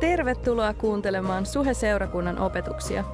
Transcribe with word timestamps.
Tervetuloa 0.00 0.74
kuuntelemaan 0.74 1.46
Suhe-seurakunnan 1.46 2.38
opetuksia. 2.38 3.04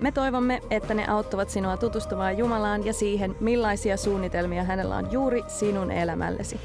Me 0.00 0.12
toivomme, 0.12 0.60
että 0.70 0.94
ne 0.94 1.08
auttavat 1.08 1.50
sinua 1.50 1.76
tutustumaan 1.76 2.38
Jumalaan 2.38 2.86
ja 2.86 2.92
siihen, 2.92 3.36
millaisia 3.40 3.96
suunnitelmia 3.96 4.64
hänellä 4.64 4.96
on 4.96 5.12
juuri 5.12 5.42
sinun 5.46 5.90
elämällesi. 5.90 6.60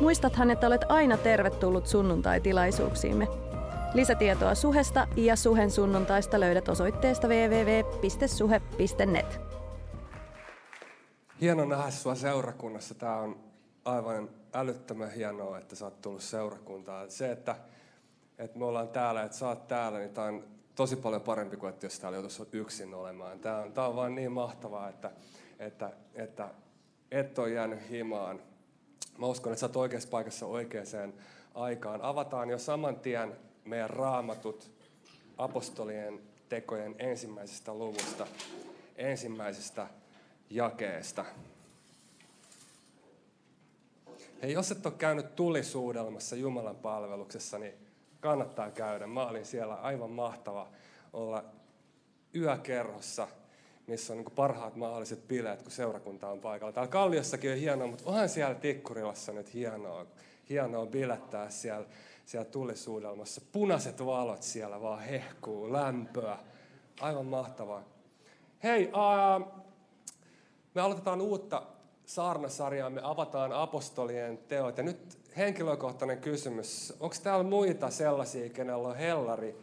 Muistathan, 0.00 0.50
että 0.50 0.66
olet 0.66 0.84
aina 0.88 1.16
tervetullut 1.16 1.86
sunnuntai-tilaisuuksiimme. 1.86 3.28
Lisätietoa 3.94 4.54
Suhesta 4.54 5.08
ja 5.16 5.36
Suhen 5.36 5.70
sunnuntaista 5.70 6.40
löydät 6.40 6.68
osoitteesta 6.68 7.28
www.suhe.net. 7.28 8.20
Hieno 11.40 11.64
nähdä 11.64 11.90
sinua 11.90 12.14
seurakunnassa. 12.14 12.94
Tämä 12.94 13.16
on 13.16 13.36
aivan 13.84 14.28
älyttömän 14.54 15.10
hienoa, 15.10 15.58
että 15.58 15.76
sä 15.76 15.84
oot 15.84 16.02
tullut 16.02 16.22
seurakuntaan. 16.22 17.10
Se, 17.10 17.32
että, 17.32 17.56
että 18.38 18.58
me 18.58 18.64
ollaan 18.64 18.88
täällä, 18.88 19.22
että 19.22 19.36
sä 19.36 19.48
oot 19.48 19.68
täällä, 19.68 19.98
niin 19.98 20.10
tämä 20.10 20.26
on 20.26 20.44
tosi 20.74 20.96
paljon 20.96 21.22
parempi 21.22 21.56
kuin, 21.56 21.70
että 21.70 21.86
jos 21.86 22.00
täällä 22.00 22.16
joutuisi 22.16 22.42
yksin 22.52 22.94
olemaan. 22.94 23.40
Tämä 23.40 23.58
on, 23.58 23.72
tämä 23.72 23.86
on 23.86 23.96
vaan 23.96 24.14
niin 24.14 24.32
mahtavaa, 24.32 24.88
että, 24.88 25.10
että, 25.58 25.92
että 26.14 26.50
et 27.10 27.38
ole 27.38 27.50
jäänyt 27.50 27.90
himaan. 27.90 28.42
Mä 29.18 29.26
uskon, 29.26 29.52
että 29.52 29.60
sä 29.60 29.66
oot 29.66 29.76
oikeassa 29.76 30.08
paikassa 30.08 30.46
oikeaan 30.46 31.14
aikaan. 31.54 32.02
Avataan 32.02 32.50
jo 32.50 32.58
saman 32.58 32.96
tien 32.96 33.36
meidän 33.64 33.90
raamatut 33.90 34.70
apostolien 35.38 36.20
tekojen 36.48 36.94
ensimmäisestä 36.98 37.74
luvusta, 37.74 38.26
ensimmäisestä 38.96 39.86
jakeesta. 40.50 41.24
Hei, 44.42 44.52
jos 44.52 44.70
et 44.70 44.86
ole 44.86 44.94
käynyt 44.98 45.36
tulisuudelmassa 45.36 46.36
Jumalan 46.36 46.76
palveluksessa, 46.76 47.58
niin 47.58 47.87
kannattaa 48.20 48.70
käydä. 48.70 49.06
Mä 49.06 49.26
olin 49.26 49.44
siellä 49.44 49.74
aivan 49.74 50.10
mahtava 50.10 50.68
olla 51.12 51.44
yökerhossa, 52.34 53.28
missä 53.86 54.12
on 54.12 54.16
niin 54.16 54.34
parhaat 54.34 54.76
mahdolliset 54.76 55.28
bileet, 55.28 55.62
kun 55.62 55.72
seurakunta 55.72 56.28
on 56.28 56.40
paikalla. 56.40 56.72
Täällä 56.72 56.90
Kalliossakin 56.90 57.50
on 57.50 57.56
hienoa, 57.56 57.86
mutta 57.86 58.04
onhan 58.06 58.28
siellä 58.28 58.54
Tikkurilassa 58.54 59.32
nyt 59.32 59.54
hienoa, 59.54 60.06
hienoa 60.48 60.86
bilettää 60.86 61.50
siellä, 61.50 61.86
siellä 62.26 62.50
tulisuudelmassa. 62.50 63.40
Punaiset 63.52 64.06
valot 64.06 64.42
siellä 64.42 64.80
vaan 64.80 65.00
hehkuu, 65.00 65.72
lämpöä. 65.72 66.38
Aivan 67.00 67.26
mahtavaa. 67.26 67.82
Hei, 68.62 68.86
uh, 68.86 69.46
me 70.74 70.80
aloitetaan 70.80 71.20
uutta 71.20 71.62
saarnasarjaa, 72.06 72.90
me 72.90 73.00
avataan 73.04 73.52
apostolien 73.52 74.38
teot. 74.38 74.76
Ja 74.76 74.82
nyt 74.82 75.17
henkilökohtainen 75.38 76.18
kysymys. 76.18 76.94
Onko 77.00 77.16
täällä 77.22 77.44
muita 77.44 77.90
sellaisia, 77.90 78.48
kenellä 78.50 78.88
on 78.88 78.96
hellari 78.96 79.56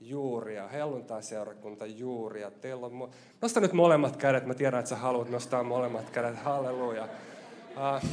juuria, 0.00 0.68
helluntai-seurakunta 0.68 1.86
juuria? 1.86 2.50
Teillä 2.50 2.86
on 2.86 2.92
mu- 2.92 3.12
Nosta 3.42 3.60
nyt 3.60 3.72
molemmat 3.72 4.16
kädet. 4.16 4.46
Mä 4.46 4.54
tiedän, 4.54 4.78
että 4.80 4.88
sä 4.88 4.96
haluat 4.96 5.30
nostaa 5.30 5.62
molemmat 5.62 6.10
kädet. 6.10 6.36
Halleluja. 6.36 7.08
Uh, 7.76 8.08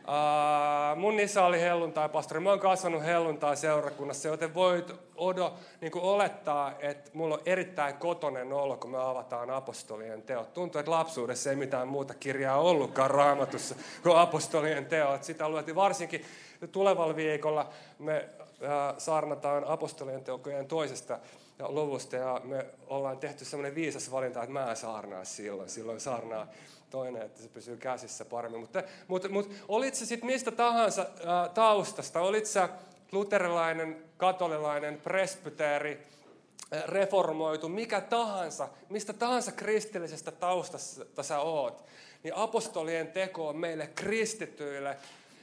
Uh, 0.00 0.98
mun 1.00 1.20
isä 1.20 1.44
oli 1.44 1.60
helluntai-pastori. 1.60 2.40
Mä 2.40 2.50
oon 2.50 2.60
kasvanut 2.60 3.04
helluntai-seurakunnassa, 3.04 4.28
joten 4.28 4.54
voit 4.54 4.92
odo, 5.20 5.54
niin 5.80 5.92
olettaa, 5.94 6.72
että 6.78 7.10
mulla 7.14 7.34
on 7.34 7.42
erittäin 7.46 7.96
kotonen 7.96 8.52
olo, 8.52 8.76
kun 8.76 8.90
me 8.90 8.98
avataan 8.98 9.50
apostolien 9.50 10.22
teot. 10.22 10.54
Tuntuu, 10.54 10.78
että 10.78 10.90
lapsuudessa 10.90 11.50
ei 11.50 11.56
mitään 11.56 11.88
muuta 11.88 12.14
kirjaa 12.14 12.58
ollutkaan 12.58 13.10
raamatussa 13.10 13.74
kuin 14.02 14.16
apostolien 14.16 14.86
teot. 14.86 15.24
Sitä 15.24 15.48
luettiin 15.48 15.74
varsinkin 15.74 16.24
tulevalla 16.72 17.16
viikolla. 17.16 17.68
Me 17.98 18.28
uh, 18.40 18.98
saarnataan 18.98 19.64
apostolien 19.64 20.24
teokojen 20.24 20.66
toisesta 20.66 21.18
luvusta 21.68 22.16
ja 22.16 22.40
me 22.44 22.66
ollaan 22.86 23.18
tehty 23.18 23.44
semmoinen 23.44 23.74
viisas 23.74 24.12
valinta, 24.12 24.42
että 24.42 24.52
mä 24.52 24.70
en 24.70 24.76
saarnaa 24.76 25.24
silloin. 25.24 25.68
Silloin 25.68 26.00
saarnaa 26.00 26.46
toinen, 26.90 27.22
että 27.22 27.42
se 27.42 27.48
pysyy 27.48 27.76
käsissä 27.76 28.24
paremmin. 28.24 28.60
Mutta, 28.60 28.82
mutta, 29.08 29.28
mutta 29.28 29.54
olit 29.68 29.94
se 29.94 30.06
sitten 30.06 30.26
mistä 30.26 30.50
tahansa 30.50 31.06
ää, 31.26 31.48
taustasta, 31.48 32.20
olit 32.20 32.46
sä 32.46 32.68
luterilainen, 33.12 34.04
katolilainen, 34.16 35.00
presbyteeri, 35.00 36.06
reformoitu, 36.86 37.68
mikä 37.68 38.00
tahansa, 38.00 38.68
mistä 38.88 39.12
tahansa 39.12 39.52
kristillisestä 39.52 40.30
taustasta 40.30 41.22
sä 41.22 41.38
oot, 41.40 41.84
niin 42.22 42.36
apostolien 42.36 43.08
teko 43.08 43.48
on 43.48 43.56
meille 43.56 43.86
kristityille, 43.86 44.96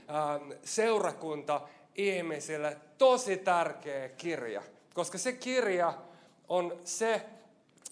ää, 0.07 0.39
seurakunta, 0.63 1.61
ihmisille 1.95 2.77
tosi 2.97 3.37
tärkeä 3.37 4.09
kirja. 4.09 4.61
Koska 4.93 5.17
se 5.17 5.33
kirja 5.33 5.93
on 6.49 6.77
se, 6.83 7.21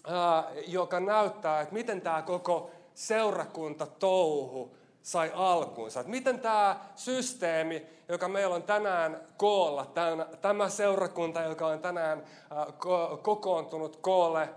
ää, 0.07 0.43
joka 0.67 0.99
näyttää, 0.99 1.61
että 1.61 1.73
miten 1.73 2.01
tämä 2.01 2.21
koko 2.21 2.71
seurakunta 2.93 3.85
touhu 3.85 4.75
sai 5.05 5.31
alkuunsa. 5.35 5.99
Että 5.99 6.09
miten 6.09 6.39
tämä 6.39 6.79
systeemi, 6.95 7.85
joka 8.09 8.27
meillä 8.27 8.55
on 8.55 8.63
tänään 8.63 9.21
koolla, 9.37 9.91
tämä 10.41 10.69
seurakunta, 10.69 11.41
joka 11.41 11.67
on 11.67 11.79
tänään 11.79 12.23
kokoontunut 13.21 13.95
koolle, 13.95 14.49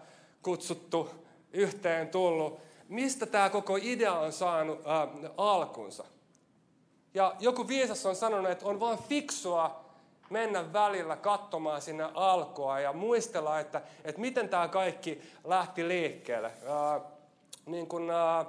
kutsuttu, 0.42 1.10
yhteen 1.52 2.08
tullut, 2.08 2.60
mistä 2.88 3.26
tämä 3.26 3.50
koko 3.50 3.78
idea 3.82 4.12
on 4.12 4.32
saanut 4.32 4.80
alkunsa. 5.36 6.04
Ja 7.14 7.34
joku 7.40 7.68
viisas 7.68 8.06
on 8.06 8.16
sanonut, 8.16 8.50
että 8.50 8.66
on 8.66 8.80
vain 8.80 8.98
fiksua 8.98 9.84
mennä 10.30 10.72
välillä 10.72 11.16
katsomaan 11.16 11.82
sinne 11.82 12.10
alkua 12.14 12.80
ja 12.80 12.92
muistella, 12.92 13.60
että, 13.60 13.82
että 14.04 14.20
miten 14.20 14.48
tämä 14.48 14.68
kaikki 14.68 15.22
lähti 15.44 15.88
liikkeelle 15.88 16.52
niin 17.68 17.86
kuin 17.86 18.10
äh, 18.10 18.46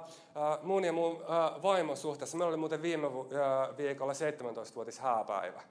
mun 0.62 0.84
ja 0.84 0.92
mun 0.92 1.22
äh, 1.22 1.62
vaimon 1.62 1.96
suhteessa. 1.96 2.36
Meillä 2.36 2.48
oli 2.48 2.56
muuten 2.56 2.82
viime 2.82 3.06
äh, 3.06 3.76
viikolla 3.76 4.12
17-vuotis 4.12 4.98
hääpäivä. 4.98 5.62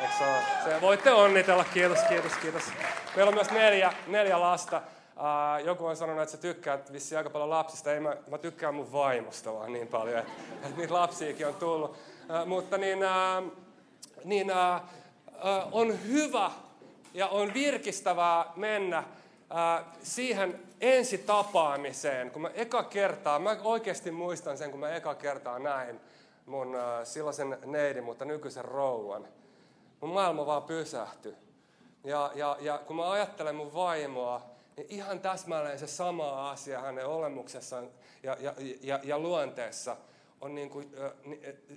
Eikö 0.00 0.12
se, 0.18 0.24
se 0.64 0.80
voitte 0.80 1.12
onnitella, 1.12 1.64
kiitos, 1.64 1.98
kiitos, 2.08 2.32
kiitos. 2.32 2.62
Meillä 3.16 3.28
on 3.28 3.34
myös 3.34 3.50
neljä, 3.50 3.92
neljä 4.06 4.40
lasta. 4.40 4.76
Äh, 4.76 5.64
joku 5.64 5.86
on 5.86 5.96
sanonut, 5.96 6.22
että 6.22 6.32
sä 6.32 6.38
tykkäät 6.38 6.92
vissi 6.92 7.16
aika 7.16 7.30
paljon 7.30 7.50
lapsista. 7.50 7.92
Ei, 7.92 8.00
mä, 8.00 8.16
mä 8.30 8.38
tykkään 8.38 8.74
mun 8.74 8.92
vaimosta 8.92 9.54
vaan 9.54 9.72
niin 9.72 9.88
paljon, 9.88 10.18
että, 10.18 10.32
että 10.62 10.76
niitä 10.76 10.94
lapsiakin 10.94 11.46
on 11.46 11.54
tullut. 11.54 11.96
Äh, 12.30 12.46
mutta 12.46 12.78
niin, 12.78 13.02
äh, 13.02 13.44
niin 14.24 14.50
äh, 14.50 14.74
äh, 14.74 14.82
on 15.72 16.04
hyvä 16.08 16.50
ja 17.14 17.28
on 17.28 17.54
virkistävää 17.54 18.52
mennä 18.56 18.98
äh, 18.98 19.04
siihen 20.02 20.60
ensi 20.80 21.18
tapaamiseen, 21.18 22.30
kun 22.30 22.42
mä 22.42 22.50
eka 22.54 22.82
kertaa, 22.82 23.38
mä 23.38 23.56
oikeasti 23.64 24.10
muistan 24.10 24.58
sen, 24.58 24.70
kun 24.70 24.80
mä 24.80 24.94
eka 24.94 25.14
kertaa 25.14 25.58
näin 25.58 26.00
mun 26.46 26.76
silloisen 27.04 27.58
neidin, 27.66 28.04
mutta 28.04 28.24
nykyisen 28.24 28.64
rouvan. 28.64 29.28
Mun 30.00 30.10
maailma 30.10 30.46
vaan 30.46 30.62
pysähtyi. 30.62 31.34
Ja, 32.04 32.30
ja, 32.34 32.56
ja 32.60 32.78
kun 32.78 32.96
mä 32.96 33.10
ajattelen 33.10 33.54
mun 33.54 33.74
vaimoa, 33.74 34.42
niin 34.76 34.86
ihan 34.90 35.20
täsmälleen 35.20 35.78
se 35.78 35.86
sama 35.86 36.50
asia 36.50 36.80
hänen 36.80 37.06
olemuksessaan 37.06 37.90
ja, 38.22 38.36
ja, 38.40 38.54
ja, 38.82 39.00
ja 39.02 39.18
luonteessa 39.18 39.96
on 40.40 40.54
niin 40.54 40.70
kuin, 40.70 40.92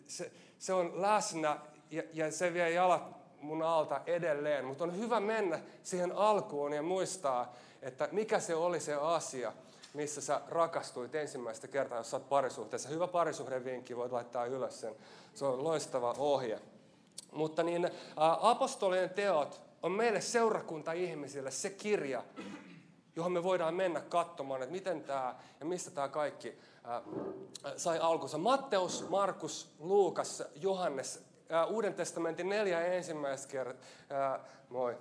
se, 0.06 0.32
se 0.60 0.74
on 0.74 1.02
läsnä 1.02 1.60
ja, 1.92 2.04
ja 2.14 2.32
se 2.32 2.54
vie 2.54 2.72
jalat 2.72 3.21
mun 3.42 3.62
alta 3.62 4.02
edelleen. 4.06 4.66
Mutta 4.66 4.84
on 4.84 4.98
hyvä 4.98 5.20
mennä 5.20 5.60
siihen 5.84 6.12
alkuun 6.12 6.74
ja 6.74 6.82
muistaa, 6.82 7.56
että 7.82 8.10
mikä 8.12 8.40
se 8.40 8.56
oli 8.56 8.80
se 8.80 8.94
asia, 8.94 9.54
missä 9.94 10.22
sä 10.22 10.42
rakastuit 10.48 11.16
ensimmäistä 11.16 11.68
kertaa, 11.68 11.98
jos 11.98 12.12
sä 12.12 12.18
oot 12.18 12.30
parisuhteessa. 12.30 12.90
Hyvä 12.90 13.08
parisuhdevinkki, 13.08 13.98
voit 13.98 14.12
laittaa 14.12 14.46
ylös 14.46 14.82
sen. 14.82 14.96
Se 15.34 15.46
on 15.46 15.64
loistava 15.64 16.16
ohje. 16.18 16.60
Mutta 17.32 17.64
niin, 17.64 17.86
ä, 17.86 17.90
apostolien 18.42 19.10
teot 19.10 19.62
on 19.84 19.92
meille 19.92 20.22
seurakunta-ihmisille 20.22 21.52
se 21.52 21.70
kirja, 21.70 22.24
johon 23.16 23.32
me 23.32 23.44
voidaan 23.44 23.74
mennä 23.74 24.02
katsomaan, 24.02 24.62
että 24.62 24.72
miten 24.72 25.04
tämä 25.04 25.36
ja 25.60 25.66
mistä 25.66 25.92
tämä 25.92 26.08
kaikki 26.08 26.58
ä, 26.86 27.02
sai 27.78 28.00
alkunsa. 28.00 28.38
Matteus, 28.38 29.10
Markus, 29.10 29.70
Luukas, 29.80 30.44
Johannes, 30.56 31.31
Uuden 31.70 31.94
testamentin 31.94 32.50
neljä 32.50 32.86
ensimmäistä 32.86 33.48
kertaa, 33.48 34.46
moi, 34.70 34.98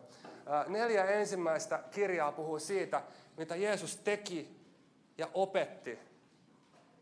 neljä 0.68 1.04
ensimmäistä 1.04 1.82
kirjaa 1.90 2.32
puhuu 2.32 2.58
siitä, 2.58 3.02
mitä 3.36 3.56
Jeesus 3.56 3.96
teki 3.96 4.60
ja 5.18 5.28
opetti. 5.34 5.98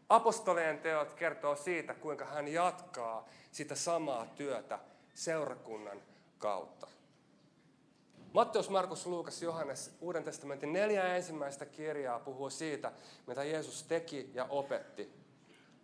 Apostolien 0.08 0.78
teot 0.78 1.12
kertoo 1.12 1.56
siitä, 1.56 1.94
kuinka 1.94 2.24
hän 2.24 2.48
jatkaa 2.48 3.28
sitä 3.52 3.74
samaa 3.74 4.26
työtä 4.26 4.78
seurakunnan 5.14 6.02
kautta. 6.38 6.86
Matteus, 8.32 8.70
Markus, 8.70 9.06
Luukas, 9.06 9.42
Johannes, 9.42 9.96
Uuden 10.00 10.24
testamentin 10.24 10.72
neljä 10.72 11.16
ensimmäistä 11.16 11.66
kirjaa 11.66 12.20
puhuu 12.20 12.50
siitä, 12.50 12.92
mitä 13.26 13.44
Jeesus 13.44 13.82
teki 13.82 14.30
ja 14.34 14.46
opetti. 14.50 15.12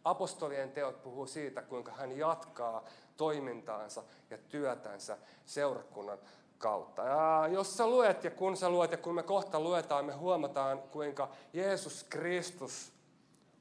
Apostolien 0.05 0.73
teot 0.73 1.03
puhuu 1.03 1.27
siitä, 1.27 1.63
kuinka 1.63 1.93
hän 1.93 2.19
jatkaa 2.19 2.85
toimintaansa 3.17 4.03
ja 4.31 4.39
työtänsä 4.39 5.19
seurakunnan 5.45 6.19
kautta. 6.59 7.03
Ja 7.03 7.49
jos 7.53 7.77
sä 7.77 7.87
luet 7.87 8.25
ja 8.25 8.31
kun 8.31 8.57
sä 8.57 8.71
luet 8.71 8.91
ja 8.91 8.99
kun 8.99 9.15
me 9.15 9.23
kohta 9.23 9.61
luetaan, 9.61 10.05
me 10.05 10.13
huomataan, 10.13 10.79
kuinka 10.79 11.29
Jeesus 11.53 12.05
Kristus 12.05 12.95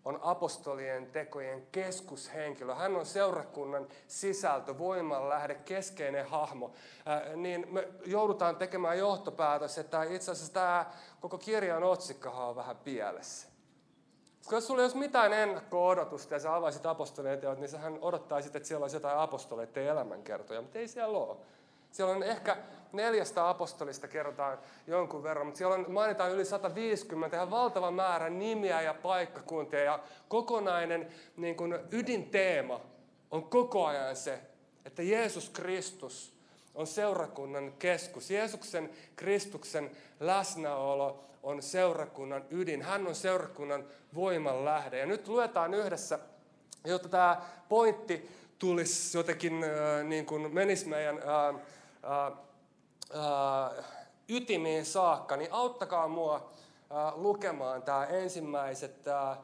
on 0.05 0.19
apostolien 0.21 1.05
tekojen 1.05 1.67
keskushenkilö. 1.71 2.75
Hän 2.75 2.95
on 2.95 3.05
seurakunnan 3.05 3.87
sisältö, 4.07 4.77
voimanlähde, 4.77 5.55
keskeinen 5.55 6.25
hahmo. 6.25 6.71
Äh, 7.07 7.35
niin 7.35 7.67
me 7.71 7.87
joudutaan 8.05 8.55
tekemään 8.55 8.97
johtopäätös, 8.97 9.77
että 9.77 10.03
itse 10.03 10.31
asiassa 10.31 10.53
tämä 10.53 10.85
koko 11.21 11.37
kirjan 11.37 11.83
otsikkohan 11.83 12.47
on 12.47 12.55
vähän 12.55 12.77
pielessä. 12.77 13.52
Koska 14.43 14.55
jos 14.55 14.67
sulla 14.67 14.81
ei 14.81 14.83
olisi 14.83 14.97
mitään 14.97 15.33
ennakko-odotusta 15.33 16.33
ja 16.33 16.39
sä 16.39 16.55
avaisit 16.55 16.85
apostolien 16.85 17.39
teot, 17.39 17.59
niin 17.59 17.69
sähän 17.69 17.97
odottaisit, 18.01 18.55
että 18.55 18.67
siellä 18.67 18.83
olisi 18.83 18.95
jotain 18.95 19.17
apostoleiden 19.17 19.85
elämänkertoja, 19.85 20.61
mutta 20.61 20.79
ei 20.79 20.87
siellä 20.87 21.17
ole. 21.17 21.37
Siellä 21.91 22.15
on 22.15 22.23
ehkä 22.23 22.57
neljästä 22.93 23.49
apostolista 23.49 24.07
kerrotaan 24.07 24.57
jonkun 24.87 25.23
verran, 25.23 25.45
mutta 25.45 25.57
siellä 25.57 25.75
on, 25.75 25.85
mainitaan 25.87 26.31
yli 26.31 26.45
150 26.45 27.37
ja 27.37 27.51
valtava 27.51 27.91
määrä 27.91 28.29
nimiä 28.29 28.81
ja 28.81 28.93
paikkakuntia 28.93 29.83
ja 29.83 29.99
kokonainen 30.27 31.07
niin 31.37 31.55
kuin 31.55 31.79
ydinteema 31.91 32.81
on 33.31 33.43
koko 33.43 33.85
ajan 33.85 34.15
se, 34.15 34.39
että 34.85 35.03
Jeesus 35.03 35.49
Kristus 35.49 36.32
on 36.75 36.87
seurakunnan 36.87 37.73
keskus. 37.79 38.31
Jeesuksen 38.31 38.89
Kristuksen 39.15 39.91
läsnäolo 40.19 41.23
on 41.43 41.61
seurakunnan 41.61 42.45
ydin. 42.49 42.81
Hän 42.81 43.07
on 43.07 43.15
seurakunnan 43.15 43.83
voiman 44.15 44.65
lähde. 44.65 44.99
Ja 44.99 45.05
nyt 45.05 45.27
luetaan 45.27 45.73
yhdessä, 45.73 46.19
jotta 46.85 47.09
tämä 47.09 47.41
pointti 47.69 48.29
tulisi 48.59 49.17
jotenkin, 49.17 49.63
äh, 49.63 50.03
niin 50.03 50.25
kuin 50.25 50.53
menisi 50.53 50.87
meidän 50.87 51.17
äh, 51.17 51.61
äh, 53.15 53.85
ytimiin 54.29 54.85
saakka, 54.85 55.37
niin 55.37 55.53
auttakaa 55.53 56.07
mua 56.07 56.53
lukemaan 57.15 57.83
tämä 57.83 58.05
ensimmäiset 58.05 59.07
äh, 59.07 59.31
äh, 59.31 59.37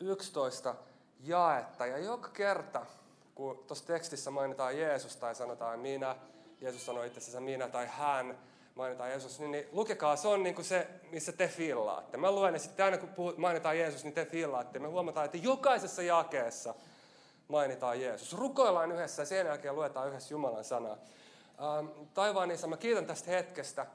11 0.00 0.74
jaetta. 1.20 1.86
Ja 1.86 1.98
joka 1.98 2.28
kerta, 2.28 2.86
kun 3.34 3.64
tuossa 3.66 3.86
tekstissä 3.86 4.30
mainitaan 4.30 4.78
Jeesus 4.78 5.16
tai 5.16 5.34
sanotaan 5.34 5.78
minä, 5.78 6.16
Jeesus 6.60 6.86
sanoi 6.86 7.06
itse 7.06 7.18
asiassa 7.18 7.40
minä 7.40 7.68
tai 7.68 7.86
hän, 7.90 8.38
mainitaan 8.74 9.10
Jeesus, 9.10 9.40
niin, 9.40 9.50
niin 9.50 9.68
lukekaa, 9.72 10.16
se 10.16 10.28
on 10.28 10.42
niin 10.42 10.54
kuin 10.54 10.64
se, 10.64 10.88
missä 11.10 11.32
te 11.32 11.48
fillaatte. 11.48 12.16
Mä 12.16 12.32
luen, 12.32 12.54
ja 12.54 12.60
sitten 12.60 12.84
aina 12.84 12.98
kun 12.98 13.08
puhut, 13.08 13.38
mainitaan 13.38 13.78
Jeesus, 13.78 14.04
niin 14.04 14.14
te 14.14 14.24
fillaatte. 14.24 14.78
Me 14.78 14.88
huomataan, 14.88 15.26
että 15.26 15.38
jokaisessa 15.38 16.02
jakeessa 16.02 16.74
mainitaan 17.48 18.00
Jeesus. 18.00 18.36
Rukoillaan 18.36 18.92
yhdessä 18.92 19.22
ja 19.22 19.26
sen 19.26 19.46
jälkeen 19.46 19.74
luetaan 19.74 20.08
yhdessä 20.08 20.34
Jumalan 20.34 20.64
sanaa. 20.64 20.96
Ähm, 21.78 21.86
taivaan 22.14 22.50
isä, 22.50 22.66
mä 22.66 22.76
kiitän 22.76 23.06
tästä 23.06 23.30
hetkestä. 23.30 23.86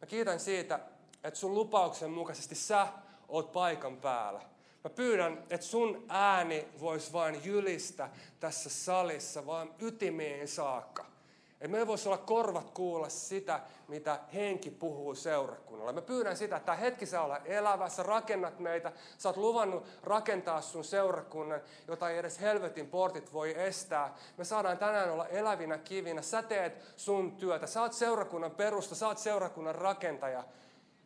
Mä 0.00 0.06
kiitän 0.06 0.40
siitä, 0.40 0.78
että 1.24 1.40
sun 1.40 1.54
lupauksen 1.54 2.10
mukaisesti 2.10 2.54
sä 2.54 2.88
oot 3.28 3.52
paikan 3.52 3.96
päällä. 3.96 4.40
Mä 4.84 4.90
pyydän, 4.90 5.44
että 5.50 5.66
sun 5.66 6.04
ääni 6.08 6.68
voisi 6.80 7.12
vain 7.12 7.44
jylistä 7.44 8.10
tässä 8.40 8.70
salissa, 8.70 9.46
vaan 9.46 9.74
ytimiin 9.78 10.48
saakka. 10.48 11.12
Että 11.52 11.68
meillä 11.68 11.86
voisi 11.86 12.08
olla 12.08 12.18
korvat 12.18 12.70
kuulla 12.70 13.08
sitä, 13.08 13.60
mitä 13.88 14.18
henki 14.34 14.70
puhuu 14.70 15.14
seurakunnalla. 15.14 15.92
Mä 15.92 16.02
pyydän 16.02 16.36
sitä, 16.36 16.56
että 16.56 16.66
tämä 16.66 16.76
hetki 16.76 17.06
saa 17.06 17.24
olla 17.24 17.38
elävä, 17.38 17.88
sä 17.88 18.02
rakennat 18.02 18.58
meitä, 18.58 18.92
sä 19.18 19.28
oot 19.28 19.36
luvannut 19.36 19.86
rakentaa 20.02 20.60
sun 20.60 20.84
seurakunnan, 20.84 21.60
jota 21.88 22.10
ei 22.10 22.18
edes 22.18 22.40
helvetin 22.40 22.86
portit 22.86 23.32
voi 23.32 23.62
estää. 23.62 24.14
Me 24.36 24.44
saadaan 24.44 24.78
tänään 24.78 25.10
olla 25.10 25.28
elävinä 25.28 25.78
kivinä, 25.78 26.22
sä 26.22 26.42
teet 26.42 26.92
sun 26.96 27.36
työtä, 27.36 27.66
sä 27.66 27.82
oot 27.82 27.92
seurakunnan 27.92 28.50
perusta, 28.50 28.94
sä 28.94 29.06
oot 29.06 29.18
seurakunnan 29.18 29.74
rakentaja. 29.74 30.44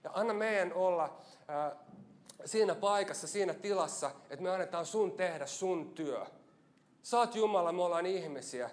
Ja 0.05 0.11
anna 0.15 0.35
meidän 0.35 0.73
olla 0.73 1.05
äh, 1.05 1.79
siinä 2.45 2.75
paikassa, 2.75 3.27
siinä 3.27 3.55
tilassa, 3.55 4.11
että 4.31 4.43
me 4.43 4.51
annetaan 4.51 4.87
sun 4.87 5.13
tehdä 5.13 5.47
sun 5.47 5.95
työ. 5.95 6.27
Oot 7.13 7.35
Jumala, 7.35 7.73
me 7.73 7.83
ollaan 7.83 8.07
ihmisiä. 8.07 8.71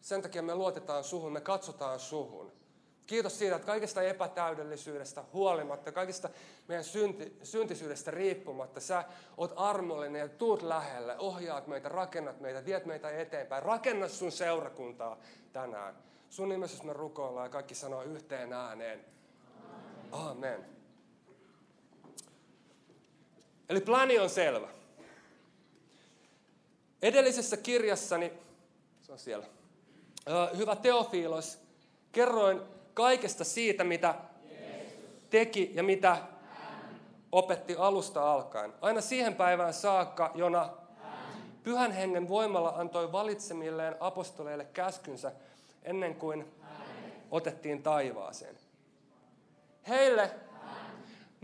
Sen 0.00 0.22
takia 0.22 0.42
me 0.42 0.54
luotetaan 0.54 1.04
suhun, 1.04 1.32
me 1.32 1.40
katsotaan 1.40 2.00
suhun. 2.00 2.52
Kiitos 3.06 3.38
siitä, 3.38 3.56
että 3.56 3.66
kaikesta 3.66 4.02
epätäydellisyydestä 4.02 5.24
huolimatta, 5.32 5.92
kaikesta 5.92 6.30
meidän 6.68 6.84
synti, 6.84 7.38
syntisyydestä 7.42 8.10
riippumatta, 8.10 8.80
sä 8.80 9.04
oot 9.36 9.52
armollinen 9.56 10.20
ja 10.20 10.28
tuut 10.28 10.62
lähelle, 10.62 11.18
ohjaat 11.18 11.66
meitä, 11.66 11.88
rakennat 11.88 12.40
meitä, 12.40 12.64
viet 12.64 12.86
meitä 12.86 13.10
eteenpäin. 13.10 13.62
Rakenna 13.62 14.08
sun 14.08 14.32
seurakuntaa 14.32 15.16
tänään. 15.52 15.96
Sun 16.30 16.48
nimessä 16.48 16.84
me 16.84 16.92
rukoillaan 16.92 17.46
ja 17.46 17.50
kaikki 17.50 17.74
sanoo 17.74 18.02
yhteen 18.02 18.52
ääneen. 18.52 19.04
Amen. 20.12 20.73
Eli 23.68 23.80
plani 23.80 24.18
on 24.18 24.30
selvä. 24.30 24.68
Edellisessä 27.02 27.56
kirjassani, 27.56 28.32
se 29.02 29.12
on 29.12 29.18
siellä, 29.18 29.46
hyvä 30.56 30.76
Teofilos, 30.76 31.58
kerroin 32.12 32.60
kaikesta 32.94 33.44
siitä, 33.44 33.84
mitä 33.84 34.14
teki 35.30 35.70
ja 35.74 35.82
mitä 35.82 36.16
opetti 37.32 37.76
alusta 37.78 38.32
alkaen. 38.32 38.72
Aina 38.80 39.00
siihen 39.00 39.34
päivään 39.34 39.74
saakka, 39.74 40.32
jona 40.34 40.70
pyhän 41.62 41.92
hengen 41.92 42.28
voimalla 42.28 42.72
antoi 42.76 43.12
valitsemilleen 43.12 43.96
apostoleille 44.00 44.64
käskynsä 44.64 45.32
ennen 45.82 46.14
kuin 46.14 46.54
otettiin 47.30 47.82
taivaaseen. 47.82 48.58
Heille 49.88 50.30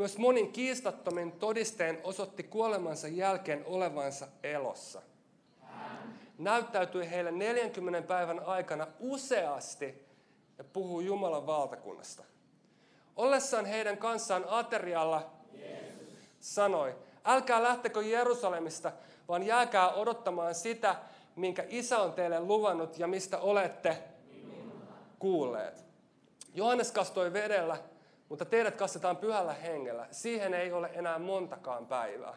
myös 0.01 0.19
monin 0.19 0.53
kiistattomin 0.53 1.33
todisteen 1.33 2.01
osoitti 2.05 2.43
kuolemansa 2.43 3.09
jälkeen 3.09 3.65
olevansa 3.67 4.29
elossa 4.43 5.03
näyttäytyi 6.41 7.11
heille 7.11 7.31
40 7.31 8.09
päivän 8.09 8.41
aikana 8.47 8.87
useasti 9.01 10.07
ja 10.59 10.65
puhuu 10.65 11.01
Jumalan 11.01 11.47
valtakunnasta. 11.47 12.25
Ollessaan 13.17 13.67
heidän 13.67 13.99
kanssaan 13.99 14.45
aterialla 14.49 15.31
Jeesus. 15.53 16.09
sanoi, 16.41 16.95
älkää 17.25 17.63
lähtekö 17.63 18.03
Jerusalemista, 18.03 18.93
vaan 19.29 19.47
jääkää 19.47 19.91
odottamaan 19.91 20.55
sitä, 20.55 20.97
minkä 21.37 21.65
isä 21.69 21.99
on 21.99 22.13
teille 22.13 22.41
luvannut 22.41 22.99
ja 22.99 23.07
mistä 23.07 23.39
olette 23.39 23.99
kuulleet. 25.19 25.85
Johannes 26.55 26.93
kastoi 26.93 27.33
vedellä, 27.33 27.77
mutta 28.31 28.45
teidät 28.45 28.77
kastetaan 28.77 29.17
pyhällä 29.17 29.55
hengellä. 29.55 30.07
Siihen 30.11 30.55
ei 30.55 30.73
ole 30.73 30.91
enää 30.93 31.19
montakaan 31.19 31.87
päivää. 31.87 32.37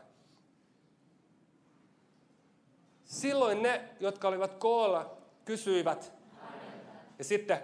Silloin 3.04 3.64
ne, 3.64 3.90
jotka 4.00 4.28
olivat 4.28 4.54
koolla, 4.54 5.18
kysyivät. 5.46 6.14
Ja 7.18 7.24
sitten, 7.24 7.60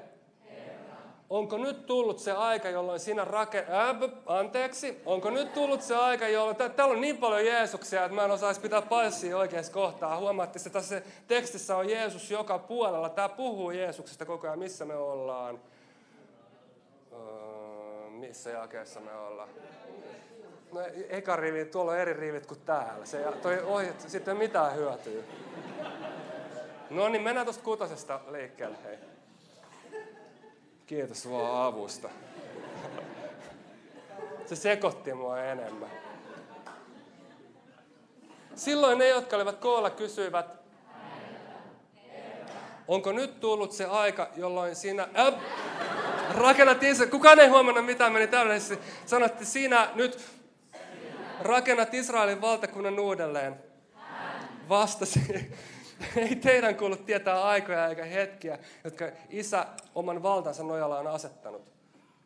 onko 1.29 1.57
nyt 1.57 1.85
tullut 1.85 2.19
se 2.19 2.31
aika, 2.31 2.69
jolloin 2.69 2.99
sinä 2.99 3.25
raken... 3.25 3.65
Äh, 3.69 4.11
anteeksi, 4.25 5.01
onko 5.05 5.29
nyt 5.29 5.53
tullut 5.53 5.81
se 5.81 5.95
aika, 5.95 6.27
jolloin... 6.27 6.55
Täällä 6.55 6.93
on 6.93 7.01
niin 7.01 7.17
paljon 7.17 7.45
Jeesuksia, 7.45 8.05
että 8.05 8.15
mä 8.15 8.25
en 8.25 8.31
osaisi 8.31 8.61
pitää 8.61 8.81
passia 8.81 9.37
oikeassa 9.37 9.73
kohtaa. 9.73 10.17
Huomaatte, 10.17 10.59
että 10.59 10.69
tässä 10.69 11.01
tekstissä 11.27 11.77
on 11.77 11.89
Jeesus 11.89 12.31
joka 12.31 12.59
puolella. 12.59 13.09
Tämä 13.09 13.29
puhuu 13.29 13.71
Jeesuksesta 13.71 14.25
koko 14.25 14.47
ajan. 14.47 14.59
Missä 14.59 14.85
me 14.85 14.95
ollaan? 14.95 15.59
Missä 18.19 18.49
jakeessa 18.49 18.99
me 18.99 19.13
ollaan? 19.13 19.49
No, 20.71 20.81
eka 21.09 21.35
rivi, 21.35 21.65
tuolla 21.65 21.91
on 21.91 21.97
eri 21.97 22.13
rivit 22.13 22.45
kuin 22.45 22.61
täällä. 22.61 23.05
Se, 23.05 23.23
toi 23.41 23.63
ohi, 23.63 23.87
sitten 24.07 24.37
mitään 24.37 24.75
hyötyä. 24.75 25.23
No 26.89 27.09
niin, 27.09 27.21
mennään 27.21 27.45
tuosta 27.45 27.63
kutosesta 27.63 28.19
liikkeelle, 28.31 28.77
hei. 28.83 28.97
Kiitos 30.85 31.29
vaan 31.29 31.67
avusta. 31.67 32.09
Se 34.45 34.55
sekoitti 34.55 35.13
mua 35.13 35.43
enemmän. 35.43 35.89
Silloin 38.55 38.97
ne, 38.97 39.09
jotka 39.09 39.35
olivat 39.35 39.57
koolla, 39.57 39.89
kysyivät, 39.89 40.45
onko 42.87 43.11
nyt 43.11 43.39
tullut 43.39 43.71
se 43.71 43.85
aika, 43.85 44.29
jolloin 44.35 44.75
sinä... 44.75 45.07
Äh, 45.17 45.33
rakennat 46.29 46.83
isä. 46.83 47.07
Kukaan 47.07 47.39
ei 47.39 47.47
huomannut 47.47 47.85
mitään, 47.85 48.13
meni 48.13 48.27
täydellisesti. 48.27 48.79
Sanotti, 49.05 49.45
sinä 49.45 49.89
nyt 49.95 50.19
rakennat 51.41 51.93
Israelin 51.93 52.41
valtakunnan 52.41 52.99
uudelleen. 52.99 53.55
Vastasi, 54.69 55.19
ei 56.15 56.35
teidän 56.35 56.75
kuulu 56.75 56.95
tietää 56.95 57.43
aikoja 57.43 57.87
eikä 57.87 58.05
hetkiä, 58.05 58.59
jotka 58.83 59.05
isä 59.29 59.65
oman 59.95 60.23
valtansa 60.23 60.63
nojalla 60.63 60.99
on 60.99 61.07
asettanut. 61.07 61.61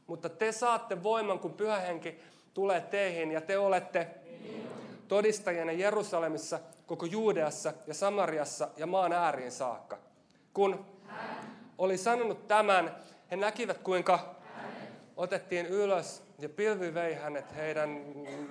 Mutta 0.08 0.30
te 0.30 0.52
saatte 0.52 1.04
voiman, 1.04 1.40
kun 1.40 1.54
pyhä 1.54 1.80
henki 1.80 2.20
tulee 2.54 2.82
teihin 2.82 3.32
ja 3.32 3.42
te 3.42 3.58
olette 3.58 4.08
todistajana 5.08 5.72
Jerusalemissa, 5.72 6.60
koko 6.86 7.06
Juudeassa 7.06 7.74
ja 7.88 7.94
Samariassa 7.94 8.68
ja 8.78 8.88
maan 8.88 9.14
ääriin 9.14 9.52
saakka. 9.52 9.98
Kun 10.54 10.86
oli 11.78 11.98
sanonut 11.98 12.48
tämän, 12.48 12.96
he 13.34 13.38
näkivät 13.38 13.78
kuinka 13.78 14.36
otettiin 15.18 15.66
ylös 15.66 16.24
ja 16.40 16.50
pilvi 16.50 16.94
vei 16.94 17.14
hänet 17.14 17.56
heidän 17.56 18.02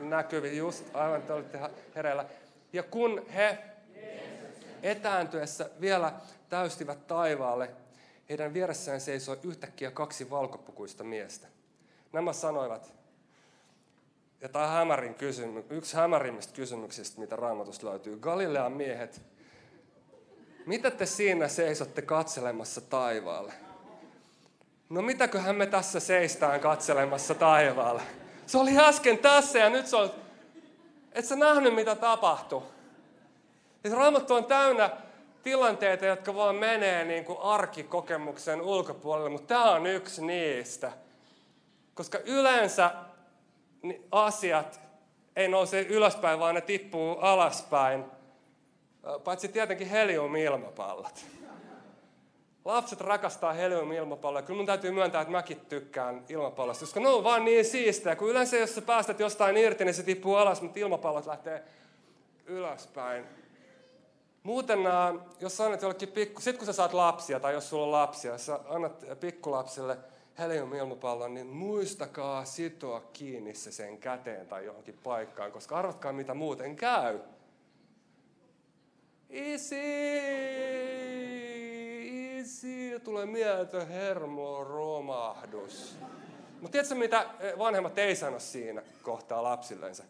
näkyviin, 0.00 0.58
just 0.58 0.96
aivan 0.96 1.22
te 1.22 1.32
olitte 1.32 1.60
hereillä. 1.94 2.24
Ja 2.72 2.82
kun 2.82 3.26
he 3.28 3.58
etääntyessä 4.82 5.70
vielä 5.80 6.12
täystivät 6.48 7.06
taivaalle, 7.06 7.70
heidän 8.28 8.54
vieressään 8.54 9.00
seisoi 9.00 9.38
yhtäkkiä 9.42 9.90
kaksi 9.90 10.30
valkopukuista 10.30 11.04
miestä. 11.04 11.46
Nämä 12.12 12.32
sanoivat, 12.32 12.94
ja 14.40 14.48
tämä 14.48 14.64
on 14.64 14.70
hämärin 14.70 15.14
kysymy- 15.14 15.64
yksi 15.70 15.96
hämärimmistä 15.96 16.54
kysymyksistä, 16.54 17.20
mitä 17.20 17.36
raamatusta 17.36 17.86
löytyy. 17.86 18.16
Galilean 18.16 18.72
miehet, 18.72 19.22
mitä 20.66 20.90
te 20.90 21.06
siinä 21.06 21.48
seisotte 21.48 22.02
katselemassa 22.02 22.80
taivaalle? 22.80 23.52
No 24.92 25.02
mitäköhän 25.02 25.56
me 25.56 25.66
tässä 25.66 26.00
seistään 26.00 26.60
katselemassa 26.60 27.34
taivaalle? 27.34 28.02
Se 28.46 28.58
oli 28.58 28.78
äsken 28.78 29.18
tässä 29.18 29.58
ja 29.58 29.70
nyt 29.70 29.86
se 29.86 29.96
on... 29.96 30.10
Et 31.12 31.24
sä 31.24 31.36
nähnyt, 31.36 31.74
mitä 31.74 31.96
tapahtui? 31.96 32.62
Siis 33.82 33.94
Raamattu 33.94 34.34
on 34.34 34.44
täynnä 34.44 34.90
tilanteita, 35.42 36.06
jotka 36.06 36.34
vaan 36.34 36.56
menee 36.56 37.04
niin 37.04 37.24
kuin 37.24 37.38
arkikokemuksen 37.40 38.60
ulkopuolelle, 38.60 39.30
mutta 39.30 39.54
tämä 39.54 39.70
on 39.70 39.86
yksi 39.86 40.24
niistä. 40.24 40.92
Koska 41.94 42.18
yleensä 42.24 42.90
asiat 44.10 44.80
ei 45.36 45.48
nouse 45.48 45.80
ylöspäin, 45.80 46.38
vaan 46.38 46.54
ne 46.54 46.60
tippuu 46.60 47.18
alaspäin. 47.18 48.04
Paitsi 49.24 49.48
tietenkin 49.48 49.88
helium-ilmapallot. 49.88 51.24
Lapset 52.64 53.00
rakastaa 53.00 53.52
helium-ilmapalloja. 53.52 54.42
Kyllä 54.42 54.56
mun 54.56 54.66
täytyy 54.66 54.90
myöntää, 54.90 55.20
että 55.20 55.32
mäkin 55.32 55.60
tykkään 55.60 56.24
ilmapallosta, 56.28 56.84
koska 56.84 57.00
ne 57.00 57.08
on 57.08 57.24
vaan 57.24 57.44
niin 57.44 57.64
siistejä. 57.64 58.16
Kun 58.16 58.30
yleensä 58.30 58.56
jos 58.56 58.74
sä 58.74 58.82
päästät 58.82 59.20
jostain 59.20 59.56
irti, 59.56 59.84
niin 59.84 59.94
se 59.94 60.02
tippuu 60.02 60.34
alas, 60.34 60.62
mutta 60.62 60.78
ilmapallot 60.78 61.26
lähtee 61.26 61.62
ylöspäin. 62.46 63.24
Muuten, 64.42 64.78
jos 65.40 65.56
sä 65.56 65.64
annat 65.64 65.82
jollekin 65.82 66.08
pikku... 66.08 66.40
Sitten 66.40 66.58
kun 66.58 66.66
sä 66.66 66.72
saat 66.72 66.92
lapsia, 66.92 67.40
tai 67.40 67.52
jos 67.52 67.68
sulla 67.68 67.84
on 67.84 67.92
lapsia, 67.92 68.32
jos 68.32 68.46
sä 68.46 68.60
annat 68.68 69.04
pikkulapsille 69.20 69.98
helium-ilmapallon, 70.38 71.34
niin 71.34 71.46
muistakaa 71.46 72.44
sitoa 72.44 73.02
kiinni 73.12 73.54
se 73.54 73.72
sen 73.72 73.98
käteen 73.98 74.46
tai 74.46 74.64
johonkin 74.64 74.98
paikkaan, 75.04 75.52
koska 75.52 75.76
arvatkaa 75.76 76.12
mitä 76.12 76.34
muuten 76.34 76.76
käy. 76.76 77.18
Isi, 79.30 79.76
isi, 82.42 83.00
tulee 83.04 83.26
mieltä 83.26 83.84
hermoromahdus. 83.84 85.96
Mutta 86.60 86.72
tiedätkö 86.72 86.94
mitä 86.94 87.26
vanhemmat 87.58 87.98
ei 87.98 88.16
sano 88.16 88.38
siinä 88.38 88.82
kohtaa 89.02 89.42
lapsillensa? 89.42 90.04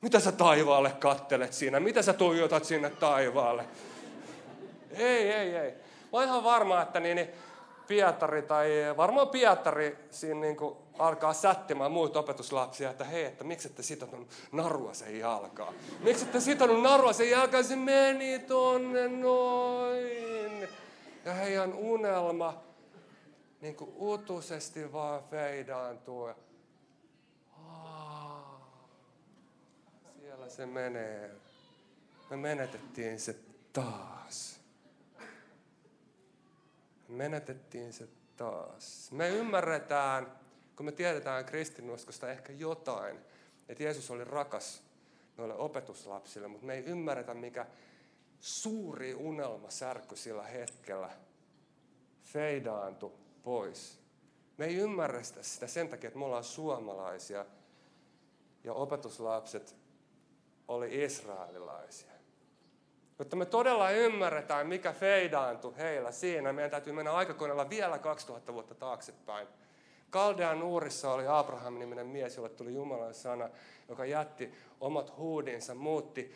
Mitä 0.00 0.20
sä 0.20 0.32
taivaalle 0.32 0.90
kattelet 0.90 1.52
siinä? 1.52 1.80
Mitä 1.80 2.02
sä 2.02 2.12
tuijotat 2.12 2.64
sinne 2.64 2.90
taivaalle? 2.90 3.64
Ei, 4.90 5.32
ei, 5.32 5.56
ei. 5.56 5.70
Mä 5.70 5.76
oon 6.12 6.24
ihan 6.24 6.44
varma, 6.44 6.82
että 6.82 7.00
niin, 7.00 7.16
niin 7.16 7.28
Pietari 7.88 8.42
tai 8.42 8.68
varmaan 8.96 9.28
Pietari 9.28 9.98
siinä 10.10 10.40
niin 10.40 10.56
kuin 10.56 10.76
alkaa 10.98 11.32
sättimään 11.32 11.92
muita 11.92 12.18
opetuslapsia, 12.18 12.90
että 12.90 13.04
hei, 13.04 13.24
että 13.24 13.44
miksi 13.44 13.68
ette 13.68 13.82
sitonut 13.82 14.28
narua 14.52 14.94
sen 14.94 15.18
jalkaan? 15.18 15.74
Miksi 16.00 16.24
ette 16.24 16.40
sitonut 16.40 16.82
narua 16.82 17.12
sen 17.12 17.30
jalkaan? 17.30 17.64
Se 17.64 17.76
meni 17.76 18.38
tonne 18.38 19.08
noin. 19.08 20.68
Ja 21.24 21.34
heidän 21.34 21.72
unelma 21.74 22.62
niin 23.60 23.76
kuin 23.76 23.90
utuisesti 23.96 24.92
vaan 24.92 25.24
feidaantuu. 25.24 26.28
Siellä 30.20 30.48
se 30.48 30.66
menee. 30.66 31.30
Me 32.30 32.36
menetettiin 32.36 33.20
se 33.20 33.36
taas 33.72 34.64
menetettiin 37.08 37.92
se 37.92 38.08
taas. 38.36 39.12
Me 39.12 39.28
ymmärretään, 39.28 40.32
kun 40.76 40.86
me 40.86 40.92
tiedetään 40.92 41.44
kristinuskosta 41.44 42.30
ehkä 42.30 42.52
jotain, 42.52 43.20
että 43.68 43.82
Jeesus 43.82 44.10
oli 44.10 44.24
rakas 44.24 44.82
noille 45.36 45.54
opetuslapsille, 45.54 46.48
mutta 46.48 46.66
me 46.66 46.74
ei 46.74 46.84
ymmärretä, 46.84 47.34
mikä 47.34 47.66
suuri 48.44 49.14
unelma 49.14 49.70
särky 49.70 50.16
sillä 50.16 50.42
hetkellä 50.42 51.10
feidaantui 52.22 53.12
pois. 53.42 53.98
Me 54.58 54.64
ei 54.64 54.76
ymmärrä 54.76 55.22
sitä 55.22 55.66
sen 55.66 55.88
takia, 55.88 56.08
että 56.08 56.18
me 56.18 56.24
ollaan 56.24 56.44
suomalaisia 56.44 57.46
ja 58.64 58.72
opetuslapset 58.72 59.76
oli 60.68 61.04
israelilaisia. 61.04 62.12
Jotta 63.18 63.36
me 63.36 63.46
todella 63.46 63.90
ymmärretään, 63.90 64.66
mikä 64.66 64.92
feidaantui 64.92 65.76
heillä 65.76 66.12
siinä, 66.12 66.52
meidän 66.52 66.70
täytyy 66.70 66.92
mennä 66.92 67.12
aikakoneella 67.12 67.70
vielä 67.70 67.98
2000 67.98 68.52
vuotta 68.52 68.74
taaksepäin. 68.74 69.48
Kaldean 70.14 70.62
uurissa 70.62 71.12
oli 71.12 71.24
Abraham-niminen 71.26 72.06
mies, 72.06 72.36
jolle 72.36 72.48
tuli 72.48 72.74
Jumalan 72.74 73.14
sana, 73.14 73.48
joka 73.88 74.04
jätti 74.04 74.54
omat 74.80 75.16
huudinsa, 75.16 75.74
muutti 75.74 76.32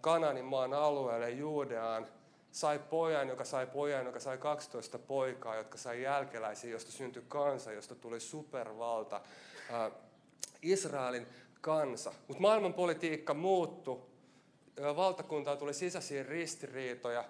Kananin 0.00 0.44
maan 0.44 0.74
alueelle 0.74 1.30
Juudeaan, 1.30 2.06
sai 2.50 2.78
pojan, 2.78 3.28
joka 3.28 3.44
sai 3.44 3.66
pojan, 3.66 4.06
joka 4.06 4.20
sai 4.20 4.38
12 4.38 4.98
poikaa, 4.98 5.56
jotka 5.56 5.78
sai 5.78 6.02
jälkeläisiä, 6.02 6.70
josta 6.70 6.92
syntyi 6.92 7.24
kansa, 7.28 7.72
josta 7.72 7.94
tuli 7.94 8.20
supervalta, 8.20 9.20
Israelin 10.62 11.26
kansa. 11.60 12.12
Mutta 12.28 12.40
maailmanpolitiikka 12.40 13.34
muuttui 13.34 14.00
valtakuntaan 14.96 15.58
tuli 15.58 15.74
sisäisiä 15.74 16.22
ristiriitoja. 16.22 17.24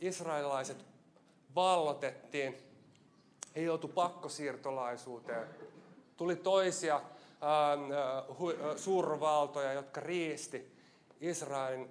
Israelilaiset 0.00 0.84
vallotettiin. 1.54 2.69
He 3.56 3.60
joutu 3.60 3.88
pakkosiirtolaisuuteen. 3.88 5.48
Tuli 6.16 6.36
toisia 6.36 7.00
suurvaltoja, 8.76 9.72
jotka 9.72 10.00
riisti 10.00 10.72
Israelin 11.20 11.90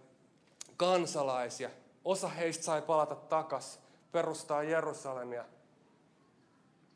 kansalaisia. 0.78 1.70
Osa 2.06 2.28
heistä 2.28 2.64
sai 2.64 2.82
palata 2.82 3.16
takas, 3.16 3.80
perustaa 4.12 4.64
Jerusalemia. 4.64 5.46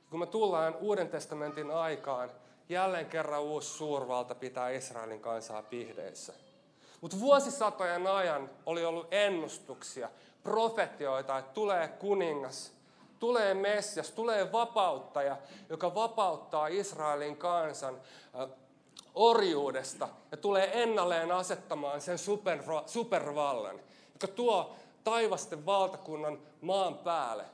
Kun 0.10 0.20
me 0.20 0.26
tullaan 0.26 0.76
Uuden 0.76 1.10
testamentin 1.10 1.72
aikaan, 1.72 2.32
jälleen 2.70 3.06
kerran 3.06 3.42
uusi 3.42 3.70
suurvalta 3.70 4.36
pitää 4.36 4.70
Israelin 4.70 5.20
kansaa 5.20 5.64
pihdeissä. 5.64 6.34
Mutta 7.02 7.20
vuosisatojen 7.20 8.08
ajan 8.08 8.50
oli 8.66 8.86
ollut 8.86 9.08
ennustuksia, 9.12 10.10
profetioita, 10.44 11.38
että 11.38 11.54
tulee 11.54 11.88
kuningas, 11.88 12.74
tulee 13.24 13.54
Messias, 13.54 14.12
tulee 14.12 14.52
vapauttaja, 14.52 15.38
joka 15.70 15.96
vapauttaa 15.96 16.68
Israelin 16.68 17.38
kansan 17.38 18.02
orjuudesta 19.16 20.10
ja 20.32 20.38
tulee 20.38 20.84
ennalleen 20.84 21.32
asettamaan 21.32 22.02
sen 22.02 22.18
super, 22.18 22.64
supervallan, 22.86 23.80
joka 24.14 24.28
tuo 24.28 24.76
taivasten 25.04 25.66
valtakunnan 25.66 26.40
maan 26.62 26.96
päälle. 26.96 27.46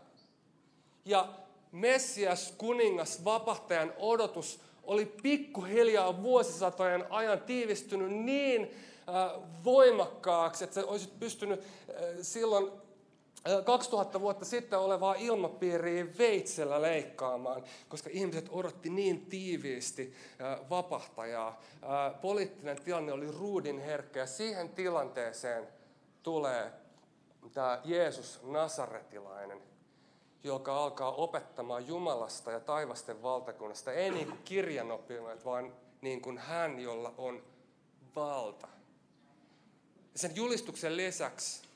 Ja 1.05 1.27
Messias, 1.71 2.53
kuningas, 2.57 3.25
vapahtajan 3.25 3.93
odotus 3.97 4.59
oli 4.83 5.05
pikkuhiljaa 5.05 6.23
vuosisatojen 6.23 7.05
ajan 7.09 7.41
tiivistynyt 7.41 8.11
niin 8.11 8.71
Äh, 9.09 9.41
voimakkaaksi, 9.63 10.63
että 10.63 10.73
sä 10.73 10.87
olisit 10.87 11.19
pystynyt 11.19 11.59
äh, 11.59 11.65
silloin 12.21 12.71
2000 13.65 14.17
äh, 14.17 14.21
vuotta 14.21 14.45
sitten 14.45 14.79
olevaa 14.79 15.15
ilmapiiriä 15.17 16.05
veitsellä 16.17 16.81
leikkaamaan, 16.81 17.63
koska 17.89 18.09
ihmiset 18.13 18.49
odotti 18.49 18.89
niin 18.89 19.25
tiiviisti 19.25 20.13
vapahtajaa. 20.69 21.61
Poliittinen 22.21 22.81
tilanne 22.81 23.11
oli 23.11 23.31
ruudin 23.31 23.79
herkkä 23.79 24.19
ja 24.19 24.27
siihen 24.27 24.69
tilanteeseen 24.69 25.67
tulee 26.23 26.71
tämä 27.53 27.81
Jeesus 27.83 28.39
Nasaretilainen, 28.43 29.61
joka 30.43 30.83
alkaa 30.83 31.11
opettamaan 31.11 31.87
Jumalasta 31.87 32.51
ja 32.51 32.59
taivasten 32.59 33.23
valtakunnasta. 33.23 33.91
Ei 33.91 34.11
niin 34.11 34.27
kuin 34.27 34.39
kirjanoppineet, 34.45 35.45
vaan 35.45 35.73
niin 36.01 36.21
kuin 36.21 36.37
hän, 36.37 36.79
jolla 36.79 37.13
on 37.17 37.43
valta. 38.15 38.67
Sen 40.15 40.35
julistuksen 40.35 40.97
lisäksi 40.97 41.68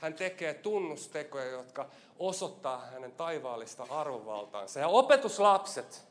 hän 0.00 0.14
tekee 0.14 0.54
tunnustekoja, 0.54 1.44
jotka 1.44 1.86
osoittaa 2.18 2.78
hänen 2.78 3.12
taivaallista 3.12 3.86
arvovaltaansa. 3.90 4.80
Ja 4.80 4.88
opetuslapset, 4.88 6.02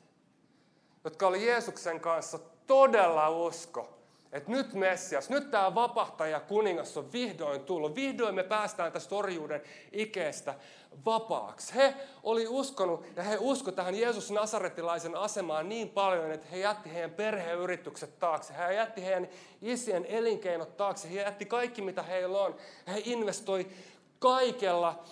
jotka 1.03 1.27
oli 1.27 1.45
Jeesuksen 1.47 1.99
kanssa 1.99 2.39
todella 2.67 3.29
usko, 3.29 3.98
että 4.31 4.51
nyt 4.51 4.73
Messias, 4.73 5.29
nyt 5.29 5.51
tämä 5.51 5.75
vapahtaja 5.75 6.39
kuningas 6.39 6.97
on 6.97 7.11
vihdoin 7.11 7.61
tullut. 7.61 7.95
Vihdoin 7.95 8.35
me 8.35 8.43
päästään 8.43 8.91
tästä 8.91 9.15
orjuuden 9.15 9.61
ikeestä 9.91 10.55
vapaaksi. 11.05 11.75
He 11.75 11.93
oli 12.23 12.47
uskonut 12.47 13.05
ja 13.15 13.23
he 13.23 13.37
usko 13.39 13.71
tähän 13.71 13.95
Jeesus 13.95 14.31
Nasaretilaisen 14.31 15.15
asemaan 15.15 15.69
niin 15.69 15.89
paljon, 15.89 16.31
että 16.31 16.47
he 16.51 16.57
jätti 16.57 16.93
heidän 16.93 17.11
perheyritykset 17.11 18.19
taakse. 18.19 18.53
He 18.57 18.73
jätti 18.73 19.05
heidän 19.05 19.27
isien 19.61 20.05
elinkeinot 20.05 20.77
taakse. 20.77 21.09
He 21.09 21.21
jätti 21.21 21.45
kaikki, 21.45 21.81
mitä 21.81 22.03
heillä 22.03 22.41
on. 22.41 22.55
He 22.87 23.01
investoi 23.05 23.67
kaikella 24.19 25.03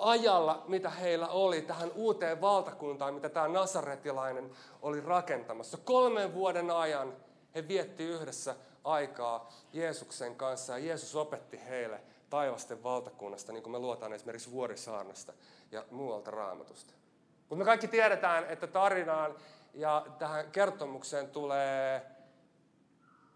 ajalla, 0.00 0.64
mitä 0.68 0.90
heillä 0.90 1.28
oli 1.28 1.62
tähän 1.62 1.90
uuteen 1.94 2.40
valtakuntaan, 2.40 3.14
mitä 3.14 3.28
tämä 3.28 3.48
Nasaretilainen 3.48 4.50
oli 4.82 5.00
rakentamassa. 5.00 5.78
Kolmen 5.84 6.34
vuoden 6.34 6.70
ajan 6.70 7.12
he 7.54 7.68
vietti 7.68 8.04
yhdessä 8.04 8.56
aikaa 8.84 9.50
Jeesuksen 9.72 10.36
kanssa 10.36 10.72
ja 10.72 10.86
Jeesus 10.86 11.16
opetti 11.16 11.60
heille 11.68 12.00
taivasten 12.30 12.82
valtakunnasta, 12.82 13.52
niin 13.52 13.62
kuin 13.62 13.72
me 13.72 13.78
luotaan 13.78 14.12
esimerkiksi 14.12 14.50
Vuorisaarnasta 14.50 15.32
ja 15.70 15.84
muualta 15.90 16.30
raamatusta. 16.30 16.94
Mutta 17.40 17.54
me 17.56 17.64
kaikki 17.64 17.88
tiedetään, 17.88 18.44
että 18.44 18.66
tarinaan 18.66 19.34
ja 19.74 20.06
tähän 20.18 20.50
kertomukseen 20.50 21.30
tulee 21.30 22.06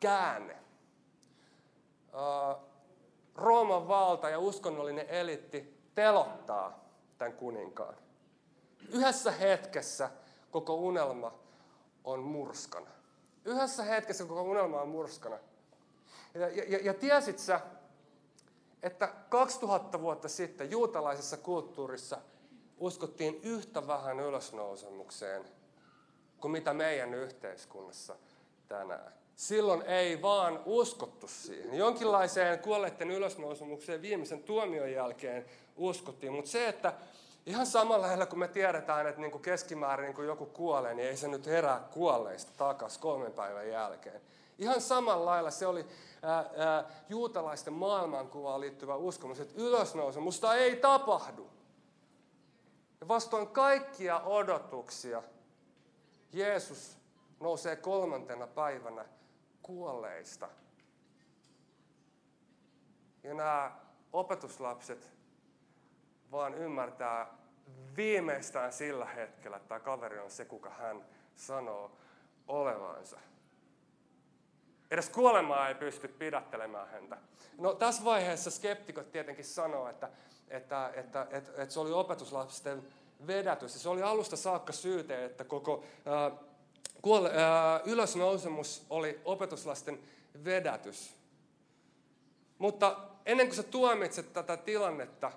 käänne. 0.01 0.57
Rooman 3.35 3.89
valta 3.89 4.31
ja 4.31 4.39
uskonnollinen 4.39 5.09
elitti 5.09 5.81
telottaa 5.95 6.85
tämän 7.19 7.33
kuninkaan. 7.33 7.95
Yhdessä 8.93 9.31
hetkessä 9.31 10.11
koko 10.51 10.75
unelma 10.75 11.35
on 12.05 12.21
murskana. 12.21 12.94
Yhdessä 13.45 13.83
hetkessä 13.83 14.25
koko 14.25 14.43
unelma 14.43 14.81
on 14.81 14.89
murskana. 14.89 15.39
Ja, 16.35 16.49
ja, 16.49 16.79
ja 16.83 16.95
tiesit 16.95 17.39
sä, 17.39 17.61
että 18.83 19.09
2000 19.29 20.01
vuotta 20.01 20.29
sitten 20.29 20.71
juutalaisessa 20.71 21.37
kulttuurissa 21.37 22.19
uskottiin 22.79 23.41
yhtä 23.43 23.87
vähän 23.87 24.21
ylösnousemukseen 24.21 25.45
kuin 26.41 26.53
mitä 26.53 26.75
meidän 26.75 27.15
yhteiskunnassa 27.15 28.17
tänään. 28.69 29.13
Silloin 29.37 29.83
ei 29.83 30.23
vaan 30.23 30.63
uskottu 30.67 31.29
siihen. 31.29 31.75
Jonkinlaiseen 31.75 32.59
kuolleiden 32.59 33.11
ylösnousemukseen 33.11 34.03
viimeisen 34.03 34.43
tuomion 34.43 34.93
jälkeen 34.93 35.47
uskottiin, 35.77 36.33
mutta 36.33 36.51
se, 36.51 36.69
että 36.69 36.93
Ihan 37.47 37.67
samalla 37.67 38.07
lailla 38.07 38.27
kun 38.27 38.39
me 38.39 38.49
tiedetään, 38.49 39.07
että 39.07 39.21
niin 39.21 39.31
kuin 39.31 39.43
keskimäärin 39.43 40.05
niin 40.05 40.15
kun 40.15 40.27
joku 40.27 40.47
kuolee, 40.47 40.95
niin 40.95 41.09
ei 41.09 41.17
se 41.17 41.29
nyt 41.29 41.47
herää 41.47 41.89
kuolleista 41.91 42.53
takaisin 42.57 43.01
kolmen 43.01 43.33
päivän 43.33 43.69
jälkeen. 43.69 44.21
Ihan 44.59 44.81
samalla 44.81 45.25
lailla 45.25 45.51
se 45.51 45.67
oli 45.67 45.87
ää, 46.23 46.37
ää, 46.57 46.85
juutalaisten 47.09 47.73
maailmankuvaan 47.73 48.61
liittyvä 48.61 48.95
uskomus, 48.95 49.41
että 49.41 49.55
ylösnousemusta 49.63 50.55
ei 50.55 50.77
tapahdu. 50.77 51.51
Ja 53.01 53.09
vastoin 53.09 53.49
kaikkia 53.49 54.21
odotuksia 54.21 55.23
Jeesus 56.33 56.99
nousee 57.41 57.77
kolmantena 57.77 58.47
päivänä 58.47 59.05
kuolleista. 59.63 60.49
Ja 63.23 63.35
nämä 63.35 63.73
opetuslapset 64.13 65.14
vaan 66.35 66.55
ymmärtää 66.55 67.27
viimeistään 67.97 68.73
sillä 68.73 69.05
hetkellä, 69.05 69.57
että 69.57 69.69
tämä 69.69 69.81
kaveri 69.81 70.19
on 70.19 70.31
se, 70.31 70.45
kuka 70.45 70.71
hän 70.71 71.05
sanoo 71.37 71.91
olevansa. 72.49 73.19
Edes 74.91 75.11
kuolemaa 75.11 75.69
ei 75.69 75.75
pysty 75.75 76.09
pidättelemään 76.09 76.89
häntä. 76.89 77.19
No 77.59 77.75
tässä 77.75 78.05
vaiheessa 78.05 78.51
skeptikot 78.51 79.13
tietenkin 79.13 79.45
sanoo, 79.45 79.89
että, 79.89 80.09
että, 80.49 80.93
että, 80.95 81.27
että, 81.31 81.53
että 81.63 81.75
se 81.75 81.81
oli 81.81 81.93
opetuslapsen 81.93 82.83
vedätys. 83.27 83.83
Se 83.83 83.89
oli 83.89 84.03
alusta 84.03 84.37
saakka 84.37 84.73
syyte, 84.73 85.25
että 85.25 85.45
koko 85.45 85.85
äh, 86.07 86.39
kuole, 87.03 87.29
äh, 87.29 87.83
ylösnousemus 87.85 88.87
oli 88.91 89.21
opetuslasten 89.25 89.99
vedätys. 90.45 91.15
Mutta 92.59 92.97
ennen 93.27 93.47
kuin 93.47 93.57
sä 93.57 93.63
tuomitset 93.63 94.33
tätä 94.33 94.57
tilannetta, 94.57 95.33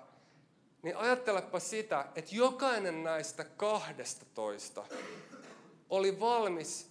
niin 0.82 0.96
ajattelepa 0.96 1.60
sitä, 1.60 2.04
että 2.14 2.34
jokainen 2.34 3.04
näistä 3.04 3.44
kahdesta 3.44 4.26
toista 4.34 4.84
oli 5.90 6.20
valmis 6.20 6.90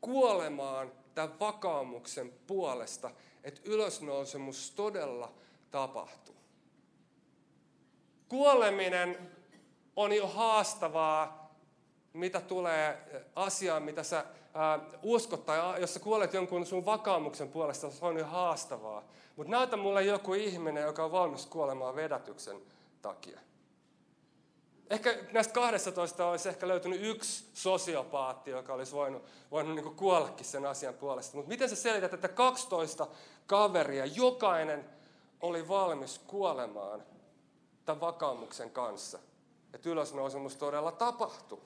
kuolemaan 0.00 0.92
tämän 1.14 1.40
vakaumuksen 1.40 2.32
puolesta, 2.46 3.10
että 3.44 3.60
ylösnousemus 3.64 4.70
todella 4.70 5.32
tapahtuu. 5.70 6.34
Kuoleminen 8.28 9.30
on 9.96 10.12
jo 10.12 10.26
haastavaa, 10.26 11.50
mitä 12.12 12.40
tulee 12.40 12.98
asiaan, 13.34 13.82
mitä 13.82 14.02
sä 14.02 14.24
ää, 14.54 14.78
uskot, 15.02 15.46
tai 15.46 15.80
jos 15.80 15.94
sä 15.94 16.00
kuolet 16.00 16.34
jonkun 16.34 16.66
sun 16.66 16.86
vakaumuksen 16.86 17.48
puolesta, 17.48 17.90
se 17.90 18.04
on 18.04 18.18
jo 18.18 18.26
haastavaa. 18.26 19.04
Mutta 19.36 19.50
näytä 19.50 19.76
mulle 19.76 20.02
joku 20.02 20.34
ihminen, 20.34 20.82
joka 20.82 21.04
on 21.04 21.12
valmis 21.12 21.46
kuolemaan 21.46 21.96
vedätyksen 21.96 22.56
takia. 23.02 23.40
Ehkä 24.90 25.18
näistä 25.32 25.54
12 25.54 26.26
olisi 26.26 26.48
ehkä 26.48 26.68
löytynyt 26.68 27.00
yksi 27.02 27.44
sosiopaatti, 27.54 28.50
joka 28.50 28.74
olisi 28.74 28.92
voinut, 28.92 29.22
voinut 29.50 29.74
niin 29.74 29.96
kuollakin 29.96 30.46
sen 30.46 30.66
asian 30.66 30.94
puolesta. 30.94 31.36
Mutta 31.36 31.48
miten 31.48 31.68
sä 31.68 31.76
selität, 31.76 32.14
että 32.14 32.28
12 32.28 33.06
kaveria, 33.46 34.06
jokainen 34.06 34.84
oli 35.40 35.68
valmis 35.68 36.18
kuolemaan 36.18 37.02
tämän 37.84 38.00
vakaumuksen 38.00 38.70
kanssa? 38.70 39.18
Että 39.74 39.90
ylösnousemus 39.90 40.56
todella 40.56 40.92
tapahtui. 40.92 41.60